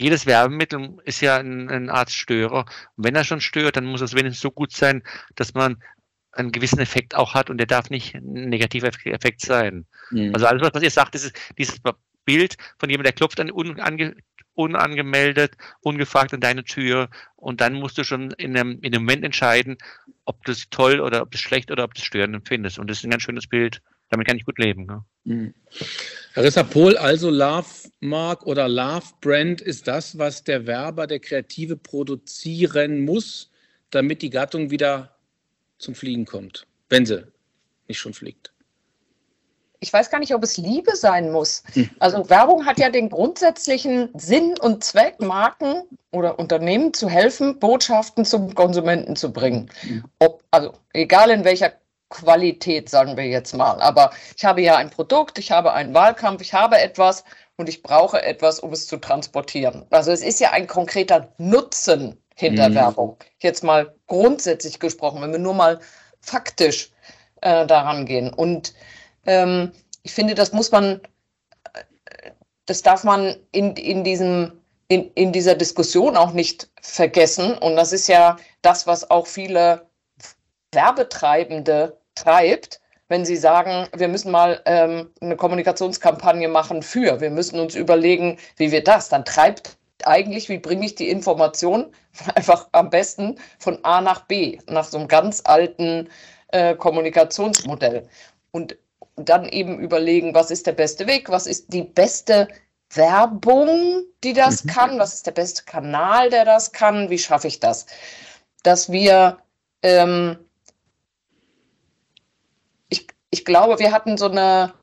jedes 0.00 0.24
Werbemittel 0.24 0.96
ist 1.04 1.20
ja 1.20 1.36
ein, 1.36 1.68
eine 1.68 1.92
Art 1.92 2.10
Störer. 2.10 2.64
Und 2.96 3.04
wenn 3.04 3.14
er 3.14 3.24
schon 3.24 3.42
stört, 3.42 3.76
dann 3.76 3.84
muss 3.84 4.00
es 4.00 4.14
wenigstens 4.14 4.40
so 4.40 4.50
gut 4.50 4.72
sein, 4.72 5.02
dass 5.34 5.52
man 5.52 5.82
einen 6.32 6.52
gewissen 6.52 6.78
Effekt 6.78 7.14
auch 7.14 7.34
hat 7.34 7.50
und 7.50 7.58
der 7.58 7.66
darf 7.66 7.90
nicht 7.90 8.14
ein 8.14 8.48
negativer 8.48 8.88
Effekt 9.04 9.40
sein. 9.40 9.86
Mhm. 10.10 10.32
Also 10.34 10.46
alles, 10.46 10.62
was 10.72 10.82
ihr 10.82 10.90
sagt, 10.90 11.14
ist 11.14 11.32
dieses 11.58 11.80
Bild 12.24 12.56
von 12.78 12.88
jemandem, 12.88 13.04
der 13.04 13.12
klopft 13.12 13.40
an, 13.40 13.50
unange, 13.50 14.16
unangemeldet, 14.54 15.56
ungefragt 15.80 16.34
an 16.34 16.40
deine 16.40 16.64
Tür 16.64 17.08
und 17.36 17.60
dann 17.60 17.74
musst 17.74 17.98
du 17.98 18.04
schon 18.04 18.30
in 18.32 18.56
einem, 18.56 18.78
in 18.82 18.94
einem 18.94 19.04
Moment 19.04 19.24
entscheiden, 19.24 19.78
ob 20.24 20.44
du 20.44 20.52
es 20.52 20.68
toll 20.70 21.00
oder 21.00 21.22
ob 21.22 21.30
du 21.30 21.36
es 21.36 21.40
schlecht 21.40 21.70
oder 21.70 21.84
ob 21.84 21.94
du 21.94 22.00
es 22.00 22.06
störend 22.06 22.34
empfindest. 22.34 22.78
Und 22.78 22.88
das 22.88 22.98
ist 22.98 23.04
ein 23.04 23.10
ganz 23.10 23.22
schönes 23.22 23.46
Bild. 23.46 23.80
Damit 24.10 24.26
kann 24.26 24.36
ich 24.36 24.44
gut 24.44 24.58
leben. 24.58 24.86
Ne? 24.86 25.04
Mhm. 25.24 25.54
Harissa 26.34 26.64
Pohl, 26.64 26.96
also 26.96 27.30
Love 27.30 27.68
Mark 28.00 28.44
oder 28.44 28.68
Love 28.68 29.06
Brand 29.20 29.60
ist 29.60 29.86
das, 29.86 30.18
was 30.18 30.42
der 30.42 30.66
Werber, 30.66 31.06
der 31.06 31.20
Kreative 31.20 31.76
produzieren 31.76 33.04
muss, 33.04 33.50
damit 33.90 34.22
die 34.22 34.30
Gattung 34.30 34.70
wieder 34.70 35.16
zum 35.80 35.94
Fliegen 35.94 36.26
kommt, 36.26 36.66
wenn 36.88 37.06
sie 37.06 37.26
nicht 37.88 37.98
schon 37.98 38.14
fliegt. 38.14 38.52
Ich 39.82 39.92
weiß 39.92 40.10
gar 40.10 40.18
nicht, 40.18 40.34
ob 40.34 40.42
es 40.42 40.58
Liebe 40.58 40.94
sein 40.94 41.32
muss. 41.32 41.62
Hm. 41.72 41.88
Also 41.98 42.28
Werbung 42.28 42.66
hat 42.66 42.78
ja 42.78 42.90
den 42.90 43.08
grundsätzlichen 43.08 44.10
Sinn 44.14 44.54
und 44.60 44.84
Zweck, 44.84 45.20
Marken 45.20 45.84
oder 46.10 46.38
Unternehmen 46.38 46.92
zu 46.92 47.08
helfen, 47.08 47.58
Botschaften 47.58 48.26
zum 48.26 48.54
Konsumenten 48.54 49.16
zu 49.16 49.32
bringen. 49.32 49.70
Hm. 49.80 50.04
Ob, 50.18 50.44
also 50.50 50.74
egal 50.92 51.30
in 51.30 51.44
welcher 51.44 51.72
Qualität, 52.10 52.90
sagen 52.90 53.16
wir 53.16 53.26
jetzt 53.26 53.54
mal. 53.54 53.80
Aber 53.80 54.10
ich 54.36 54.44
habe 54.44 54.60
ja 54.60 54.76
ein 54.76 54.90
Produkt, 54.90 55.38
ich 55.38 55.50
habe 55.50 55.72
einen 55.72 55.94
Wahlkampf, 55.94 56.42
ich 56.42 56.52
habe 56.52 56.78
etwas 56.78 57.24
und 57.56 57.68
ich 57.68 57.82
brauche 57.82 58.22
etwas, 58.22 58.60
um 58.60 58.72
es 58.72 58.86
zu 58.86 58.98
transportieren. 58.98 59.86
Also 59.90 60.10
es 60.10 60.22
ist 60.22 60.40
ja 60.40 60.50
ein 60.50 60.66
konkreter 60.66 61.32
Nutzen 61.38 62.18
hinter 62.40 62.68
mhm. 62.68 62.74
Werbung. 62.74 63.16
Jetzt 63.38 63.62
mal 63.62 63.94
grundsätzlich 64.06 64.80
gesprochen, 64.80 65.22
wenn 65.22 65.32
wir 65.32 65.38
nur 65.38 65.54
mal 65.54 65.78
faktisch 66.20 66.90
äh, 67.42 67.66
daran 67.66 68.06
gehen. 68.06 68.32
Und 68.32 68.74
ähm, 69.26 69.72
ich 70.02 70.12
finde, 70.12 70.34
das 70.34 70.52
muss 70.52 70.72
man, 70.72 71.00
äh, 71.74 72.30
das 72.66 72.82
darf 72.82 73.04
man 73.04 73.36
in, 73.52 73.76
in 73.76 74.04
diesem 74.04 74.52
in, 74.88 75.08
in 75.14 75.30
dieser 75.30 75.54
Diskussion 75.54 76.16
auch 76.16 76.32
nicht 76.32 76.68
vergessen. 76.82 77.56
Und 77.58 77.76
das 77.76 77.92
ist 77.92 78.08
ja 78.08 78.36
das, 78.60 78.88
was 78.88 79.08
auch 79.08 79.28
viele 79.28 79.86
Werbetreibende 80.72 81.96
treibt, 82.16 82.80
wenn 83.08 83.24
sie 83.24 83.36
sagen, 83.36 83.88
wir 83.94 84.08
müssen 84.08 84.32
mal 84.32 84.60
ähm, 84.66 85.10
eine 85.20 85.36
Kommunikationskampagne 85.36 86.48
machen 86.48 86.82
für, 86.82 87.20
wir 87.20 87.30
müssen 87.30 87.60
uns 87.60 87.76
überlegen, 87.76 88.38
wie 88.56 88.72
wir 88.72 88.82
das, 88.82 89.08
dann 89.08 89.24
treibt 89.24 89.76
eigentlich, 90.06 90.48
wie 90.48 90.58
bringe 90.58 90.86
ich 90.86 90.94
die 90.94 91.08
Information 91.08 91.92
einfach 92.34 92.68
am 92.72 92.90
besten 92.90 93.36
von 93.58 93.84
A 93.84 94.00
nach 94.00 94.22
B, 94.26 94.58
nach 94.66 94.84
so 94.84 94.98
einem 94.98 95.08
ganz 95.08 95.42
alten 95.44 96.08
äh, 96.48 96.74
Kommunikationsmodell. 96.74 98.08
Und 98.52 98.76
dann 99.16 99.48
eben 99.48 99.78
überlegen, 99.78 100.34
was 100.34 100.50
ist 100.50 100.66
der 100.66 100.72
beste 100.72 101.06
Weg, 101.06 101.28
was 101.28 101.46
ist 101.46 101.72
die 101.72 101.82
beste 101.82 102.48
Werbung, 102.94 104.04
die 104.24 104.32
das 104.32 104.64
mhm. 104.64 104.68
kann, 104.70 104.98
was 104.98 105.14
ist 105.14 105.26
der 105.26 105.32
beste 105.32 105.64
Kanal, 105.64 106.30
der 106.30 106.44
das 106.44 106.72
kann, 106.72 107.10
wie 107.10 107.18
schaffe 107.18 107.48
ich 107.48 107.60
das? 107.60 107.86
Dass 108.62 108.90
wir, 108.90 109.38
ähm, 109.82 110.38
ich, 112.88 113.06
ich 113.30 113.44
glaube, 113.44 113.78
wir 113.78 113.92
hatten 113.92 114.16
so 114.16 114.26
eine, 114.26 114.74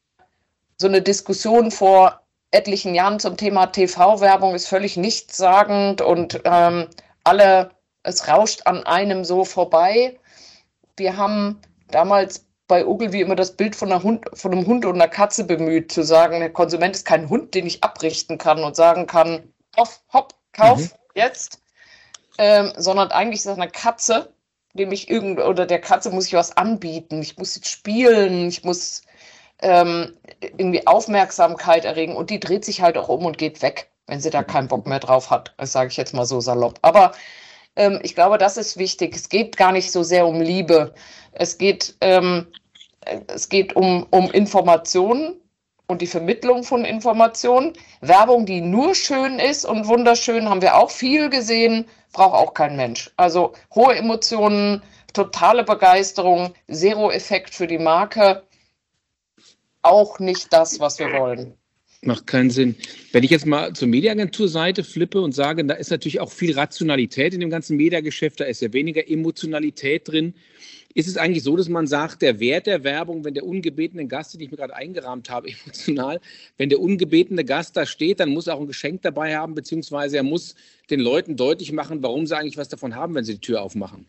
so 0.77 0.88
eine 0.88 1.01
Diskussion 1.01 1.71
vor 1.71 2.21
etlichen 2.51 2.95
Jahren 2.95 3.19
zum 3.19 3.38
Thema 3.38 3.67
TV-Werbung 3.67 4.55
ist 4.55 4.67
völlig 4.67 4.97
nichtssagend 4.97 6.01
und 6.01 6.41
ähm, 6.45 6.88
alle, 7.23 7.71
es 8.03 8.27
rauscht 8.27 8.62
an 8.65 8.86
einem 8.86 9.25
so 9.25 9.43
vorbei. 9.43 10.17
Wir 10.95 11.17
haben 11.17 11.62
damals 11.89 12.45
bei 12.67 12.86
Ogilvy 12.86 13.21
immer 13.21 13.36
das 13.36 13.55
Bild 13.55 13.75
von, 13.75 13.91
Hund, 14.03 14.25
von, 14.33 14.51
einem 14.51 14.65
Hund 14.65 14.86
und 14.86 14.95
einer 14.95 15.07
Katze 15.07 15.43
bemüht, 15.43 15.91
zu 15.91 16.03
sagen, 16.03 16.39
der 16.39 16.51
Konsument 16.51 16.95
ist 16.95 17.05
kein 17.05 17.29
Hund, 17.29 17.53
den 17.53 17.65
ich 17.65 17.83
abrichten 17.83 18.38
kann 18.38 18.63
und 18.63 18.75
sagen 18.75 19.07
kann, 19.07 19.53
hopp, 19.77 19.89
hopp, 20.12 20.33
kauf 20.53 20.79
mhm. 20.79 20.89
jetzt, 21.15 21.62
ähm, 22.38 22.73
sondern 22.77 23.12
eigentlich 23.12 23.39
ist 23.39 23.45
das 23.45 23.57
eine 23.57 23.69
Katze, 23.69 24.33
dem 24.73 24.91
ich 24.91 25.10
irgend 25.10 25.39
oder 25.39 25.65
der 25.65 25.79
Katze 25.79 26.12
muss 26.12 26.27
ich 26.27 26.33
was 26.33 26.55
anbieten, 26.55 27.21
ich 27.21 27.38
muss 27.38 27.55
jetzt 27.55 27.69
spielen, 27.69 28.47
ich 28.49 28.63
muss 28.63 29.03
ähm, 29.61 30.13
irgendwie 30.41 30.85
Aufmerksamkeit 30.85 31.85
erregen 31.85 32.15
und 32.15 32.29
die 32.29 32.39
dreht 32.39 32.65
sich 32.65 32.81
halt 32.81 32.97
auch 32.97 33.09
um 33.09 33.25
und 33.25 33.37
geht 33.37 33.61
weg, 33.61 33.89
wenn 34.05 34.21
sie 34.21 34.29
da 34.29 34.43
keinen 34.43 34.67
Bock 34.67 34.85
mehr 34.87 34.99
drauf 34.99 35.29
hat. 35.29 35.53
Das 35.57 35.71
sage 35.71 35.89
ich 35.89 35.97
jetzt 35.97 36.13
mal 36.13 36.25
so 36.25 36.39
salopp. 36.39 36.77
Aber 36.81 37.13
ähm, 37.75 37.99
ich 38.03 38.15
glaube, 38.15 38.37
das 38.37 38.57
ist 38.57 38.77
wichtig. 38.77 39.15
Es 39.15 39.29
geht 39.29 39.57
gar 39.57 39.71
nicht 39.71 39.91
so 39.91 40.03
sehr 40.03 40.27
um 40.27 40.41
Liebe. 40.41 40.93
Es 41.31 41.57
geht, 41.57 41.95
ähm, 42.01 42.47
es 43.27 43.49
geht 43.49 43.75
um, 43.75 44.05
um 44.11 44.29
Informationen 44.31 45.39
und 45.87 46.01
die 46.01 46.07
Vermittlung 46.07 46.63
von 46.63 46.85
Informationen. 46.85 47.73
Werbung, 48.01 48.45
die 48.45 48.61
nur 48.61 48.93
schön 48.95 49.39
ist 49.39 49.65
und 49.65 49.87
wunderschön, 49.87 50.49
haben 50.49 50.61
wir 50.61 50.75
auch 50.75 50.91
viel 50.91 51.29
gesehen, 51.29 51.85
braucht 52.13 52.33
auch 52.33 52.53
kein 52.53 52.75
Mensch. 52.75 53.11
Also 53.17 53.53
hohe 53.73 53.95
Emotionen, 53.95 54.83
totale 55.13 55.63
Begeisterung, 55.63 56.53
Zero-Effekt 56.71 57.53
für 57.53 57.67
die 57.67 57.79
Marke 57.79 58.43
auch 59.81 60.19
nicht 60.19 60.51
das, 60.51 60.79
was 60.79 60.99
wir 60.99 61.11
wollen. 61.13 61.53
Macht 62.01 62.27
keinen 62.27 62.51
Sinn. 62.51 62.75
Wenn 63.11 63.23
ich 63.23 63.31
jetzt 63.31 63.47
mal 63.47 63.73
zur 63.73 63.87
Mediaagenturseite 63.87 64.83
flippe 64.83 65.19
und 65.19 65.33
sage, 65.33 65.65
da 65.65 65.73
ist 65.73 65.89
natürlich 65.89 66.19
auch 66.19 66.31
viel 66.31 66.53
Rationalität 66.53 67.33
in 67.33 67.39
dem 67.39 67.49
ganzen 67.49 67.75
Mediageschäft, 67.75 68.39
da 68.39 68.45
ist 68.45 68.61
ja 68.61 68.71
weniger 68.71 69.09
Emotionalität 69.09 70.07
drin. 70.07 70.35
Ist 70.93 71.07
es 71.07 71.17
eigentlich 71.17 71.43
so, 71.43 71.55
dass 71.55 71.69
man 71.69 71.87
sagt, 71.87 72.21
der 72.21 72.39
Wert 72.39 72.67
der 72.67 72.83
Werbung, 72.83 73.25
wenn 73.25 73.33
der 73.33 73.45
ungebetene 73.45 74.07
Gast, 74.07 74.33
den 74.33 74.41
ich 74.41 74.51
mir 74.51 74.57
gerade 74.57 74.75
eingerahmt 74.75 75.29
habe, 75.29 75.49
emotional, 75.63 76.21
wenn 76.57 76.69
der 76.69 76.79
ungebetene 76.79 77.43
Gast 77.43 77.75
da 77.75 77.85
steht, 77.85 78.19
dann 78.19 78.29
muss 78.29 78.47
er 78.47 78.55
auch 78.55 78.61
ein 78.61 78.67
Geschenk 78.67 79.01
dabei 79.01 79.35
haben, 79.35 79.55
beziehungsweise 79.55 80.17
er 80.17 80.23
muss 80.23 80.55
den 80.91 80.99
Leuten 80.99 81.35
deutlich 81.35 81.71
machen, 81.71 82.03
warum 82.03 82.27
sie 82.27 82.37
eigentlich 82.37 82.57
was 82.57 82.69
davon 82.69 82.95
haben, 82.95 83.15
wenn 83.15 83.25
sie 83.25 83.33
die 83.33 83.41
Tür 83.41 83.61
aufmachen? 83.63 84.05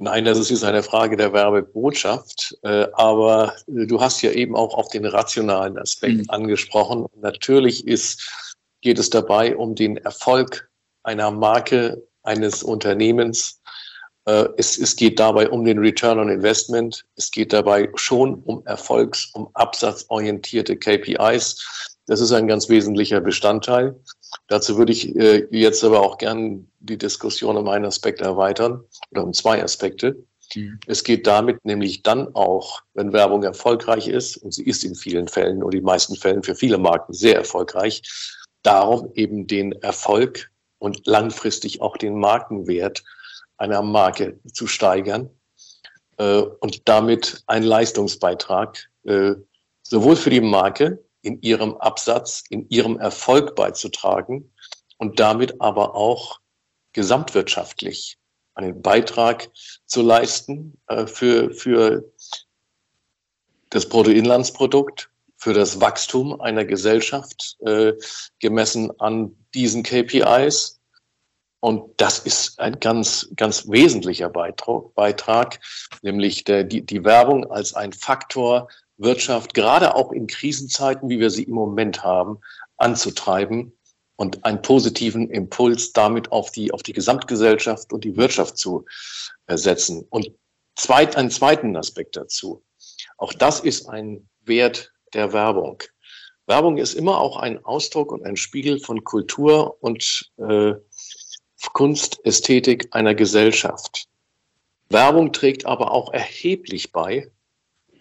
Nein, 0.00 0.24
das 0.24 0.38
ist 0.38 0.50
jetzt 0.50 0.62
eine 0.62 0.84
Frage 0.84 1.16
der 1.16 1.32
Werbebotschaft. 1.32 2.56
Äh, 2.62 2.86
aber 2.92 3.54
äh, 3.66 3.84
du 3.86 4.00
hast 4.00 4.22
ja 4.22 4.30
eben 4.30 4.54
auch 4.54 4.74
auf 4.74 4.88
den 4.90 5.04
rationalen 5.04 5.76
Aspekt 5.76 6.18
mhm. 6.18 6.24
angesprochen. 6.28 7.06
Natürlich 7.20 7.86
ist, 7.86 8.56
geht 8.80 8.98
es 8.98 9.10
dabei 9.10 9.56
um 9.56 9.74
den 9.74 9.96
Erfolg 9.96 10.70
einer 11.02 11.32
Marke, 11.32 12.00
eines 12.22 12.62
Unternehmens. 12.62 13.60
Äh, 14.26 14.46
es, 14.56 14.78
es 14.78 14.94
geht 14.94 15.18
dabei 15.18 15.48
um 15.50 15.64
den 15.64 15.80
Return 15.80 16.20
on 16.20 16.28
Investment. 16.28 17.04
Es 17.16 17.32
geht 17.32 17.52
dabei 17.52 17.90
schon 17.96 18.34
um 18.44 18.64
Erfolgs-, 18.66 19.30
um 19.34 19.48
absatzorientierte 19.54 20.76
KPIs. 20.76 21.96
Das 22.06 22.20
ist 22.20 22.30
ein 22.30 22.46
ganz 22.46 22.68
wesentlicher 22.68 23.20
Bestandteil. 23.20 23.98
Dazu 24.48 24.78
würde 24.78 24.92
ich 24.92 25.14
äh, 25.16 25.46
jetzt 25.50 25.84
aber 25.84 26.00
auch 26.00 26.18
gern 26.18 26.68
die 26.80 26.98
Diskussion 26.98 27.56
um 27.56 27.68
einen 27.68 27.84
Aspekt 27.84 28.20
erweitern 28.20 28.82
oder 29.10 29.24
um 29.24 29.32
zwei 29.32 29.62
Aspekte. 29.62 30.16
Mhm. 30.54 30.80
Es 30.86 31.04
geht 31.04 31.26
damit 31.26 31.64
nämlich 31.64 32.02
dann 32.02 32.34
auch, 32.34 32.82
wenn 32.94 33.12
Werbung 33.12 33.42
erfolgreich 33.42 34.08
ist, 34.08 34.36
und 34.38 34.52
sie 34.52 34.64
ist 34.64 34.84
in 34.84 34.94
vielen 34.94 35.28
Fällen 35.28 35.62
oder 35.62 35.76
die 35.76 35.84
meisten 35.84 36.16
Fällen 36.16 36.42
für 36.42 36.54
viele 36.54 36.78
Marken 36.78 37.12
sehr 37.12 37.36
erfolgreich, 37.36 38.02
darum 38.62 39.10
eben 39.14 39.46
den 39.46 39.72
Erfolg 39.82 40.50
und 40.78 41.06
langfristig 41.06 41.80
auch 41.80 41.96
den 41.96 42.18
Markenwert 42.18 43.02
einer 43.56 43.82
Marke 43.82 44.38
zu 44.52 44.66
steigern 44.66 45.30
äh, 46.18 46.40
und 46.60 46.88
damit 46.88 47.42
einen 47.46 47.66
Leistungsbeitrag 47.66 48.88
äh, 49.04 49.34
sowohl 49.82 50.16
für 50.16 50.30
die 50.30 50.40
Marke 50.40 51.02
in 51.22 51.40
ihrem 51.42 51.76
Absatz, 51.76 52.44
in 52.48 52.68
ihrem 52.68 52.98
Erfolg 52.98 53.54
beizutragen, 53.54 54.52
und 54.98 55.20
damit 55.20 55.60
aber 55.60 55.94
auch 55.94 56.40
gesamtwirtschaftlich 56.92 58.18
einen 58.54 58.82
Beitrag 58.82 59.50
zu 59.86 60.02
leisten 60.02 60.78
äh, 60.88 61.06
für, 61.06 61.52
für 61.52 62.12
das 63.70 63.88
Bruttoinlandsprodukt, 63.88 65.10
für 65.36 65.54
das 65.54 65.80
Wachstum 65.80 66.40
einer 66.40 66.64
Gesellschaft, 66.64 67.56
äh, 67.60 67.92
gemessen 68.40 68.90
an 69.00 69.36
diesen 69.54 69.84
KPIs. 69.84 70.80
Und 71.60 72.00
das 72.00 72.18
ist 72.20 72.58
ein 72.58 72.80
ganz, 72.80 73.28
ganz 73.36 73.68
wesentlicher 73.68 74.28
Beitrag, 74.28 74.94
Beitrag 74.94 75.60
nämlich 76.02 76.44
der, 76.44 76.64
die, 76.64 76.84
die 76.84 77.04
Werbung 77.04 77.50
als 77.50 77.74
ein 77.74 77.92
Faktor, 77.92 78.68
Wirtschaft 78.98 79.54
gerade 79.54 79.94
auch 79.94 80.12
in 80.12 80.26
Krisenzeiten, 80.26 81.08
wie 81.08 81.20
wir 81.20 81.30
sie 81.30 81.44
im 81.44 81.54
Moment 81.54 82.02
haben, 82.02 82.38
anzutreiben 82.76 83.72
und 84.16 84.44
einen 84.44 84.60
positiven 84.60 85.30
Impuls 85.30 85.92
damit 85.92 86.32
auf 86.32 86.50
die, 86.50 86.72
auf 86.72 86.82
die 86.82 86.92
Gesamtgesellschaft 86.92 87.92
und 87.92 88.04
die 88.04 88.16
Wirtschaft 88.16 88.58
zu 88.58 88.84
setzen. 89.48 90.04
Und 90.10 90.32
zweit, 90.74 91.16
einen 91.16 91.30
zweiten 91.30 91.76
Aspekt 91.76 92.16
dazu. 92.16 92.64
Auch 93.16 93.32
das 93.32 93.60
ist 93.60 93.88
ein 93.88 94.28
Wert 94.44 94.92
der 95.14 95.32
Werbung. 95.32 95.82
Werbung 96.46 96.78
ist 96.78 96.94
immer 96.94 97.20
auch 97.20 97.36
ein 97.36 97.64
Ausdruck 97.64 98.10
und 98.10 98.24
ein 98.24 98.36
Spiegel 98.36 98.80
von 98.80 99.04
Kultur 99.04 99.76
und 99.82 100.30
äh, 100.38 100.74
Kunst, 101.72 102.24
Ästhetik 102.24 102.88
einer 102.92 103.14
Gesellschaft. 103.14 104.06
Werbung 104.88 105.32
trägt 105.32 105.66
aber 105.66 105.92
auch 105.92 106.12
erheblich 106.12 106.92
bei 106.92 107.30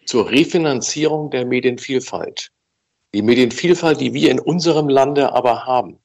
zur 0.08 0.32
Refinanzierung 0.32 1.30
der 1.30 1.46
Medienvielfalt. 1.46 2.52
Die 3.13 3.22
Medienvielfalt, 3.22 4.00
die 4.00 4.13
wir 4.13 4.32
in 4.32 4.39
unserem 4.39 4.89
Lande 4.89 5.34
aber 5.34 5.65
haben, 5.65 6.00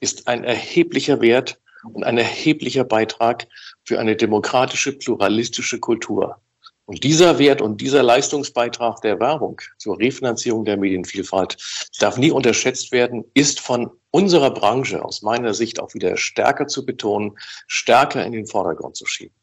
ist 0.00 0.28
ein 0.28 0.44
erheblicher 0.44 1.20
Wert 1.20 1.58
und 1.92 2.04
ein 2.04 2.18
erheblicher 2.18 2.84
Beitrag 2.84 3.48
für 3.84 3.98
eine 3.98 4.16
demokratische, 4.16 4.92
pluralistische 4.92 5.80
Kultur. 5.80 6.40
Und 6.84 7.04
dieser 7.04 7.38
Wert 7.38 7.62
und 7.62 7.80
dieser 7.80 8.02
Leistungsbeitrag 8.02 9.00
der 9.00 9.18
Werbung 9.18 9.60
zur 9.78 9.98
Refinanzierung 9.98 10.64
der 10.64 10.76
Medienvielfalt 10.76 11.56
darf 12.00 12.18
nie 12.18 12.30
unterschätzt 12.30 12.92
werden, 12.92 13.24
ist 13.34 13.60
von 13.60 13.90
unserer 14.10 14.50
Branche 14.50 15.02
aus 15.02 15.22
meiner 15.22 15.54
Sicht 15.54 15.80
auch 15.80 15.94
wieder 15.94 16.16
stärker 16.16 16.66
zu 16.66 16.84
betonen, 16.84 17.38
stärker 17.66 18.26
in 18.26 18.32
den 18.32 18.46
Vordergrund 18.46 18.96
zu 18.96 19.06
schieben. 19.06 19.34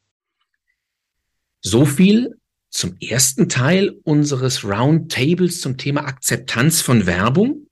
So 1.61 1.85
viel 1.85 2.38
zum 2.69 2.95
ersten 2.99 3.49
Teil 3.49 3.99
unseres 4.03 4.63
Roundtables 4.63 5.61
zum 5.61 5.77
Thema 5.77 6.05
Akzeptanz 6.05 6.81
von 6.81 7.05
Werbung. 7.05 7.67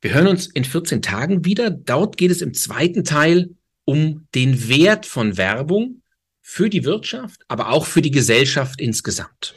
Wir 0.00 0.14
hören 0.14 0.28
uns 0.28 0.46
in 0.46 0.64
14 0.64 1.02
Tagen 1.02 1.44
wieder. 1.44 1.70
Dort 1.70 2.16
geht 2.16 2.30
es 2.30 2.42
im 2.42 2.54
zweiten 2.54 3.04
Teil 3.04 3.50
um 3.84 4.26
den 4.34 4.68
Wert 4.68 5.06
von 5.06 5.36
Werbung 5.36 6.02
für 6.42 6.70
die 6.70 6.84
Wirtschaft, 6.84 7.42
aber 7.48 7.70
auch 7.70 7.86
für 7.86 8.02
die 8.02 8.10
Gesellschaft 8.10 8.80
insgesamt. 8.80 9.54